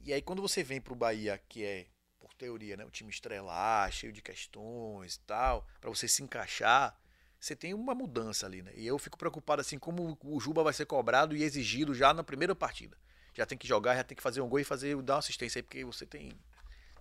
E 0.00 0.12
aí 0.12 0.22
quando 0.22 0.40
você 0.40 0.62
vem 0.62 0.80
pro 0.80 0.94
Bahia, 0.94 1.36
que 1.48 1.64
é, 1.64 1.86
por 2.20 2.32
teoria, 2.34 2.76
né, 2.76 2.84
um 2.84 2.90
time 2.90 3.10
estrelar, 3.10 3.90
cheio 3.90 4.12
de 4.12 4.22
questões 4.22 5.16
e 5.16 5.20
tal, 5.20 5.66
para 5.80 5.90
você 5.90 6.06
se 6.06 6.22
encaixar, 6.22 6.96
você 7.44 7.54
tem 7.54 7.74
uma 7.74 7.94
mudança 7.94 8.46
ali, 8.46 8.62
né? 8.62 8.72
E 8.74 8.86
eu 8.86 8.98
fico 8.98 9.18
preocupado 9.18 9.60
assim 9.60 9.78
como 9.78 10.16
o 10.24 10.40
Juba 10.40 10.62
vai 10.62 10.72
ser 10.72 10.86
cobrado 10.86 11.36
e 11.36 11.42
exigido 11.42 11.94
já 11.94 12.14
na 12.14 12.24
primeira 12.24 12.54
partida. 12.54 12.96
Já 13.34 13.44
tem 13.44 13.58
que 13.58 13.68
jogar, 13.68 13.96
já 13.96 14.02
tem 14.02 14.16
que 14.16 14.22
fazer 14.22 14.40
um 14.40 14.48
gol 14.48 14.60
e 14.60 14.64
fazer 14.64 14.96
dar 15.02 15.14
uma 15.14 15.18
assistência 15.18 15.58
aí 15.58 15.62
porque 15.62 15.84
você 15.84 16.06
tem 16.06 16.32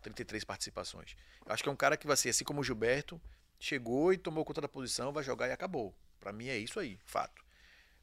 33 0.02 0.44
participações. 0.44 1.16
Eu 1.46 1.54
acho 1.54 1.64
que 1.64 1.70
é 1.70 1.72
um 1.72 1.78
cara 1.78 1.96
que 1.96 2.06
vai 2.06 2.18
ser 2.18 2.30
assim 2.30 2.44
como 2.44 2.60
o 2.60 2.64
Gilberto, 2.64 3.22
chegou 3.58 4.12
e 4.12 4.18
tomou 4.18 4.44
conta 4.44 4.60
da 4.60 4.68
posição, 4.68 5.14
vai 5.14 5.24
jogar 5.24 5.48
e 5.48 5.54
acabou. 5.54 5.96
Para 6.20 6.34
mim 6.34 6.50
é 6.50 6.58
isso 6.58 6.78
aí, 6.78 7.00
fato. 7.06 7.42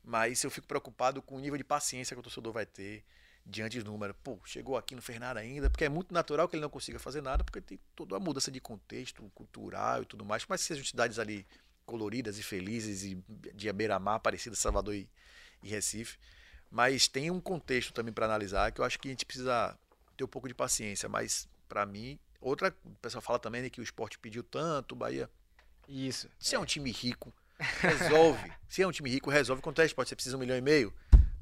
Mas 0.02 0.42
eu 0.42 0.50
fico 0.50 0.66
preocupado 0.66 1.20
com 1.20 1.36
o 1.36 1.40
nível 1.40 1.58
de 1.58 1.64
paciência 1.64 2.16
que 2.16 2.20
o 2.20 2.22
torcedor 2.22 2.54
vai 2.54 2.64
ter 2.64 3.04
diante 3.44 3.82
do 3.82 3.90
número. 3.90 4.14
Pô, 4.14 4.40
chegou 4.46 4.78
aqui, 4.78 4.94
não 4.94 5.02
fez 5.02 5.18
nada 5.18 5.40
ainda, 5.40 5.68
porque 5.68 5.84
é 5.84 5.90
muito 5.90 6.14
natural 6.14 6.48
que 6.48 6.56
ele 6.56 6.62
não 6.62 6.70
consiga 6.70 6.98
fazer 6.98 7.20
nada, 7.20 7.44
porque 7.44 7.60
tem 7.60 7.78
toda 7.94 8.14
uma 8.14 8.20
mudança 8.20 8.50
de 8.50 8.60
contexto 8.60 9.30
cultural 9.34 10.02
e 10.02 10.06
tudo 10.06 10.24
mais. 10.24 10.46
Mas 10.48 10.62
se 10.62 10.72
as 10.72 10.88
cidades 10.88 11.18
ali 11.18 11.46
coloridas 11.86 12.38
e 12.38 12.42
felizes 12.42 13.02
e 13.04 13.22
de 13.54 13.72
beira-mar, 13.72 14.20
parecidas 14.20 14.58
Salvador 14.58 14.94
e, 14.94 15.08
e 15.62 15.68
Recife. 15.68 16.18
Mas 16.70 17.08
tem 17.08 17.30
um 17.30 17.40
contexto 17.40 17.92
também 17.92 18.12
para 18.12 18.26
analisar 18.26 18.70
que 18.72 18.80
eu 18.80 18.84
acho 18.84 18.98
que 18.98 19.08
a 19.08 19.10
gente 19.10 19.26
precisa 19.26 19.76
ter 20.16 20.24
um 20.24 20.28
pouco 20.28 20.46
de 20.46 20.54
paciência, 20.54 21.08
mas 21.08 21.48
pra 21.68 21.84
mim, 21.84 22.18
outra, 22.40 22.74
o 22.84 22.90
pessoal 22.96 23.20
fala 23.22 23.38
também 23.38 23.62
né, 23.62 23.70
que 23.70 23.80
o 23.80 23.82
esporte 23.82 24.18
pediu 24.18 24.42
tanto, 24.42 24.92
o 24.92 24.96
Bahia. 24.96 25.28
Isso. 25.88 26.28
Se 26.38 26.54
é, 26.54 26.58
um 26.58 26.64
time 26.64 26.90
rico, 26.92 27.32
resolve. 27.80 28.52
Se 28.68 28.82
é 28.82 28.86
um 28.86 28.92
time 28.92 29.10
rico, 29.10 29.30
resolve. 29.30 29.60
Quanto 29.60 29.82
é 29.82 29.86
esporte? 29.86 30.10
Você 30.10 30.14
precisa 30.14 30.36
de 30.36 30.36
um 30.36 30.40
milhão 30.40 30.56
e 30.56 30.60
meio? 30.60 30.92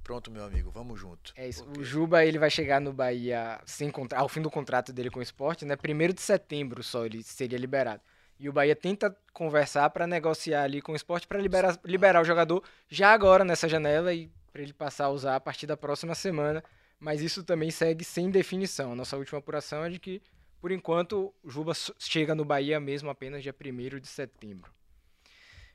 Pronto, 0.03 0.31
meu 0.31 0.43
amigo, 0.43 0.71
vamos 0.71 0.99
junto. 0.99 1.35
É 1.37 1.47
isso. 1.47 1.63
Porque- 1.65 1.81
O 1.81 1.85
Juba 1.85 2.25
ele 2.25 2.39
vai 2.39 2.49
chegar 2.49 2.81
no 2.81 2.95
Bahia 2.95 3.61
sem 3.67 3.91
contra... 3.91 4.19
ao 4.19 4.29
fim 4.29 4.41
do 4.41 4.51
contrato 4.51 4.91
dele 4.91 5.11
com 5.11 5.19
o 5.21 5.23
esporte, 5.23 5.67
né? 5.67 5.77
Primeiro 5.77 6.15
de 6.15 6.23
setembro 6.23 6.83
só 6.83 7.05
ele 7.05 7.23
seria 7.23 7.59
liberado. 7.59 8.01
E 8.41 8.49
o 8.49 8.53
Bahia 8.53 8.77
tenta 8.77 9.17
conversar 9.33 9.91
para 9.91 10.07
negociar 10.07 10.63
ali 10.63 10.81
com 10.81 10.93
o 10.93 10.97
esporte 10.97 11.27
para 11.27 11.41
liberar, 11.41 11.79
liberar 11.85 12.21
o 12.21 12.25
jogador 12.25 12.63
já 12.89 13.13
agora 13.13 13.45
nessa 13.45 13.69
janela 13.69 14.15
e 14.15 14.31
para 14.53 14.63
ele 14.63 14.73
passar 14.73 15.07
a 15.07 15.11
usar 15.11 15.37
a 15.37 15.41
partir 15.41 15.67
da 15.67 15.77
próxima 15.77 16.15
semana. 16.15 16.63
Mas 17.01 17.21
isso 17.21 17.43
também 17.43 17.71
segue 17.71 18.05
sem 18.05 18.31
definição. 18.31 18.95
Nossa 18.95 19.17
última 19.17 19.39
apuração 19.39 19.85
é 19.85 19.89
de 19.89 19.99
que, 19.99 20.21
por 20.61 20.71
enquanto, 20.73 21.33
o 21.43 21.51
Juba 21.51 21.73
chega 21.99 22.35
no 22.35 22.45
Bahia 22.45 22.79
mesmo 22.81 23.09
apenas 23.11 23.43
dia 23.43 23.55
1 23.55 23.99
de 24.01 24.07
setembro. 24.09 24.71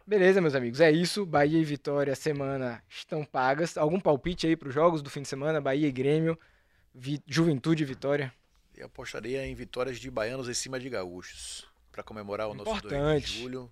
Beleza, 0.06 0.42
meus 0.42 0.54
amigos, 0.56 0.82
é 0.82 0.92
isso. 0.92 1.26
Bahia 1.26 1.60
e 1.60 1.64
Vitória, 1.64 2.14
semana 2.16 2.84
estão 2.90 3.24
pagas. 3.24 3.78
Algum 3.78 4.00
palpite 4.00 4.46
aí 4.48 4.56
para 4.56 4.68
os 4.68 4.74
jogos 4.74 5.02
do 5.02 5.10
fim 5.10 5.22
de 5.22 5.30
semana? 5.30 5.62
Bahia 5.62 5.88
e 5.88 5.92
Grêmio, 5.92 6.38
Vi- 6.94 7.24
Juventude 7.26 7.84
e 7.84 7.86
Vitória. 7.86 8.34
Eu 8.76 8.88
apostaria 8.88 9.46
em 9.46 9.56
vitórias 9.56 9.98
de 10.00 10.12
baianos 10.12 10.50
em 10.50 10.54
cima 10.54 10.78
de 10.78 10.90
gaúchos. 10.90 11.66
Pra 11.94 12.04
comemorar 12.04 12.50
o 12.50 12.54
nosso 12.54 12.72
2 12.72 12.78
Importante. 12.84 13.26
de 13.32 13.42
julho. 13.44 13.72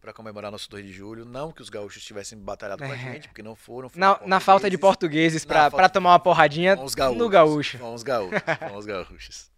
Pra 0.00 0.12
comemorar 0.12 0.50
nosso 0.52 0.70
2 0.70 0.86
de 0.86 0.92
julho. 0.92 1.24
Não 1.24 1.50
que 1.52 1.60
os 1.60 1.68
gaúchos 1.68 2.02
tivessem 2.02 2.38
batalhado 2.38 2.82
com 2.82 2.90
a 2.90 2.94
É. 2.94 2.98
gente, 2.98 3.28
porque 3.28 3.42
não 3.42 3.54
foram. 3.56 3.88
foram 3.90 4.00
Na, 4.20 4.26
na 4.26 4.40
falta 4.40 4.70
de 4.70 4.78
portugueses. 4.78 5.44
para 5.44 5.88
tomar 5.88 6.12
uma 6.12 6.20
porradinha 6.20 6.76
Com 6.76 6.84
os 6.84 6.94
gaúchos. 6.94 7.18
no 7.18 7.28
gaúcho. 7.28 7.78
Com 7.78 7.92
os 7.92 8.02
gaúchos. 8.04 8.40
Com 8.70 8.76
os 8.76 8.86
gaúchos. 8.86 9.50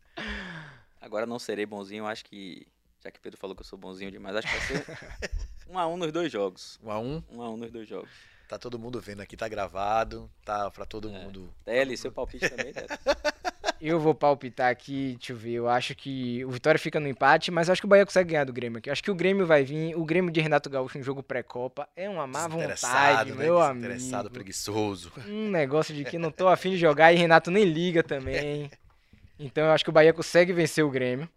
Agora 1.00 1.26
não 1.26 1.38
serei 1.38 1.66
bonzinho, 1.66 2.06
acho 2.06 2.24
que. 2.24 2.66
Já 3.04 3.10
que 3.12 3.20
Pedro 3.20 3.38
falou 3.38 3.54
que 3.54 3.60
eu 3.62 3.66
sou 3.66 3.78
bonzinho 3.78 4.10
demais, 4.10 4.34
acho 4.36 4.48
que 4.48 4.58
vai 4.58 4.66
ser 4.66 4.84
um 5.68 5.78
a 5.78 5.86
um 5.86 5.96
nos 5.96 6.10
dois 6.10 6.32
jogos. 6.32 6.78
Um 6.82 6.90
a 6.90 6.98
um. 6.98 7.22
Um 7.30 7.42
a 7.42 7.50
um 7.50 7.56
nos 7.56 7.70
dois 7.70 7.86
jogos. 7.88 8.10
Tá 8.48 8.58
todo 8.58 8.78
mundo 8.78 8.98
vendo 9.00 9.20
aqui, 9.20 9.36
tá 9.36 9.46
gravado. 9.46 10.30
Tá 10.44 10.70
pra 10.70 10.86
todo 10.86 11.08
É. 11.08 11.12
mundo. 11.12 11.52
Tele, 11.66 11.94
seu 11.96 12.10
palpite 12.10 12.48
também, 12.48 12.72
Tele. 12.72 12.86
Eu 13.88 13.98
vou 13.98 14.14
palpitar 14.14 14.70
aqui, 14.70 15.16
deixa 15.18 15.32
eu 15.32 15.36
ver. 15.36 15.52
Eu 15.52 15.68
acho 15.68 15.94
que 15.94 16.44
o 16.44 16.50
Vitória 16.50 16.78
fica 16.78 17.00
no 17.00 17.08
empate, 17.08 17.50
mas 17.50 17.68
eu 17.68 17.72
acho 17.72 17.80
que 17.80 17.86
o 17.86 17.88
Bahia 17.88 18.04
consegue 18.04 18.32
ganhar 18.32 18.44
do 18.44 18.52
Grêmio 18.52 18.78
aqui. 18.78 18.90
Eu 18.90 18.92
acho 18.92 19.02
que 19.02 19.10
o 19.10 19.14
Grêmio 19.14 19.46
vai 19.46 19.64
vir. 19.64 19.96
O 19.96 20.04
Grêmio 20.04 20.30
de 20.30 20.40
Renato 20.40 20.68
Gaúcho 20.68 20.98
em 20.98 21.02
jogo 21.02 21.22
pré-copa 21.22 21.88
é 21.96 22.08
uma 22.08 22.26
má 22.26 22.46
vontade, 22.46 23.32
né? 23.32 23.36
meu 23.44 23.60
amigo. 23.60 24.30
preguiçoso. 24.30 25.10
Um 25.26 25.50
negócio 25.50 25.94
de 25.94 26.04
que 26.04 26.18
não 26.18 26.30
tô 26.30 26.48
afim 26.48 26.72
de 26.72 26.76
jogar 26.76 27.12
e 27.12 27.16
Renato 27.16 27.50
nem 27.50 27.64
liga 27.64 28.02
também. 28.02 28.70
Então 29.38 29.64
eu 29.64 29.70
acho 29.70 29.84
que 29.84 29.90
o 29.90 29.92
Bahia 29.92 30.12
consegue 30.12 30.52
vencer 30.52 30.84
o 30.84 30.90
Grêmio. 30.90 31.28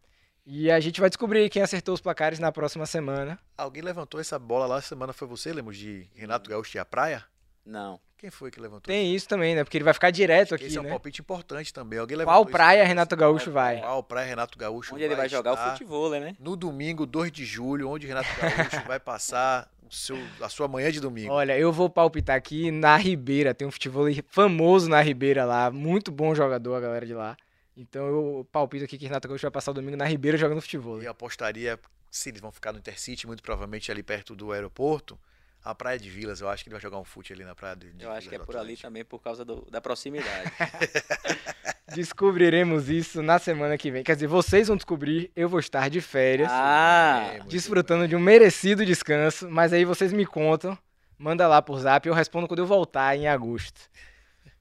E 0.46 0.72
a 0.72 0.80
gente 0.80 1.00
vai 1.00 1.10
descobrir 1.10 1.50
quem 1.50 1.62
acertou 1.62 1.94
os 1.94 2.02
placares 2.02 2.40
na 2.40 2.52
próxima 2.52 2.86
semana. 2.86 3.40
Alguém 3.58 3.84
levantou 3.84 4.20
essa 4.20 4.40
bola 4.40 4.66
lá 4.66 4.82
semana, 4.82 5.14
foi 5.14 5.28
você, 5.28 5.54
Lemos, 5.54 5.78
de 5.78 6.08
Renato 6.16 6.50
Gaúcho 6.50 6.76
e 6.76 6.80
a 6.80 6.86
praia? 6.86 7.24
Não. 7.66 8.00
Quem 8.22 8.30
foi 8.30 8.52
que 8.52 8.60
levantou? 8.60 8.82
Tem 8.82 9.16
isso 9.16 9.28
também, 9.28 9.56
né? 9.56 9.64
Porque 9.64 9.76
ele 9.76 9.84
vai 9.84 9.96
ficar 9.96 10.12
direto 10.12 10.54
Esse 10.54 10.66
aqui, 10.66 10.78
é 10.78 10.80
um 10.80 10.84
né? 10.84 10.90
palpite 10.92 11.22
importante 11.22 11.74
também. 11.74 11.98
Alguém 11.98 12.20
Qual 12.20 12.46
praia? 12.46 12.86
Renato 12.86 13.16
Gaúcho 13.16 13.50
vai? 13.50 13.80
Qual 13.80 14.04
praia 14.04 14.28
Renato 14.28 14.60
Gaúcho 14.60 14.94
Onde 14.94 15.04
ele 15.04 15.16
vai 15.16 15.28
jogar 15.28 15.54
o 15.54 15.58
futebol, 15.72 16.12
né? 16.12 16.36
No 16.40 16.56
domingo, 16.56 17.08
2 17.08 17.32
de 17.32 17.44
julho, 17.44 17.90
onde 17.90 18.06
Renato 18.06 18.30
Gaúcho 18.40 18.86
vai 18.86 19.00
passar 19.00 19.68
o 19.84 19.92
seu, 19.92 20.20
a 20.40 20.48
sua 20.50 20.68
manhã 20.68 20.92
de 20.92 21.00
domingo. 21.00 21.34
Olha, 21.34 21.58
eu 21.58 21.74
vou 21.74 21.90
palpitar 21.90 22.36
aqui 22.36 22.70
na 22.70 22.96
Ribeira. 22.96 23.56
Tem 23.56 23.68
um 23.68 23.72
futebol 23.72 24.06
famoso 24.28 24.88
na 24.88 25.02
Ribeira 25.02 25.44
lá. 25.44 25.72
Muito 25.72 26.12
bom 26.12 26.36
jogador, 26.36 26.76
a 26.76 26.80
galera 26.80 27.08
de 27.08 27.16
lá. 27.16 27.36
Então 27.76 28.06
eu 28.06 28.48
palpito 28.52 28.86
aqui 28.86 29.00
que 29.00 29.06
Renato 29.06 29.28
Gaúcho 29.28 29.42
vai 29.42 29.52
passar 29.52 29.72
o 29.72 29.74
domingo 29.74 29.98
na 29.98 30.06
Ribeira 30.06 30.38
jogando 30.38 30.62
futebol. 30.62 31.02
E 31.02 31.08
apostaria, 31.08 31.80
se 32.12 32.30
eles 32.30 32.40
vão 32.40 32.52
ficar 32.52 32.72
no 32.72 32.78
Intercity, 32.78 33.26
muito 33.26 33.42
provavelmente 33.42 33.92
ali 33.92 34.04
perto 34.04 34.36
do 34.36 34.52
aeroporto, 34.52 35.18
a 35.64 35.76
Praia 35.76 35.98
de 36.00 36.10
Vilas. 36.10 36.42
Eu 36.42 36.50
acho 36.50 36.64
que 36.64 36.70
ele 36.70 36.76
vai 36.76 36.82
jogar 36.82 36.98
um 36.98 37.04
fute 37.04 37.34
ali 37.34 37.44
na 37.44 37.54
Praia 37.56 37.76
de, 37.76 37.92
de 37.92 38.04
Eu 38.04 38.12
acho 38.12 38.28
que 38.28 38.36
é 38.36 38.38
Vilas 38.38 38.46
por 38.48 38.58
ali 38.58 38.76
também, 38.78 39.06
por 39.06 39.20
causa 39.22 39.44
do- 39.46 39.68
da 39.70 39.80
proximidade. 39.82 40.52
Descobriremos 41.94 42.90
isso 42.90 43.22
na 43.22 43.38
semana 43.38 43.78
que 43.78 43.92
vem. 43.92 44.04
Quer 44.04 44.16
dizer, 44.16 44.28
vocês 44.28 44.68
vão 44.68 44.78
descobrir, 44.78 45.30
eu 45.36 45.50
vou 45.50 45.60
estar 45.60 45.90
de 45.90 46.00
férias, 46.00 46.50
ah! 46.52 47.32
É, 47.36 47.40
desfrutando 47.42 48.08
de 48.08 48.16
um 48.16 48.20
merecido 48.20 48.86
descanso. 48.86 49.50
Mas 49.50 49.74
aí 49.74 49.84
vocês 49.84 50.14
me 50.14 50.26
contam, 50.26 50.78
manda 51.18 51.48
lá 51.48 51.62
por 51.62 51.78
zap, 51.80 52.08
eu 52.08 52.14
respondo 52.14 52.48
quando 52.48 52.60
eu 52.60 52.66
voltar 52.66 53.16
em 53.18 53.28
agosto. 53.28 53.82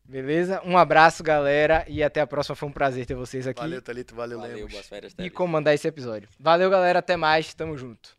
Beleza? 0.04 0.60
Um 0.64 0.76
abraço, 0.76 1.22
galera, 1.22 1.84
e 1.86 2.02
até 2.02 2.20
a 2.20 2.26
próxima. 2.26 2.56
Foi 2.56 2.68
um 2.68 2.72
prazer 2.72 3.06
ter 3.06 3.14
vocês 3.14 3.46
aqui 3.46 3.60
Valeu, 3.60 3.80
Thalito, 3.80 4.12
valeu, 4.12 4.40
Valeu, 4.40 4.56
Lemos. 4.56 4.72
boas 4.72 4.88
férias, 4.88 5.12
e 5.12 5.16
Tele. 5.16 5.30
comandar 5.30 5.72
esse 5.72 5.86
episódio. 5.86 6.28
Valeu, 6.38 6.68
galera, 6.68 6.98
até 6.98 7.16
mais, 7.16 7.54
tamo 7.54 7.78
junto. 7.78 8.18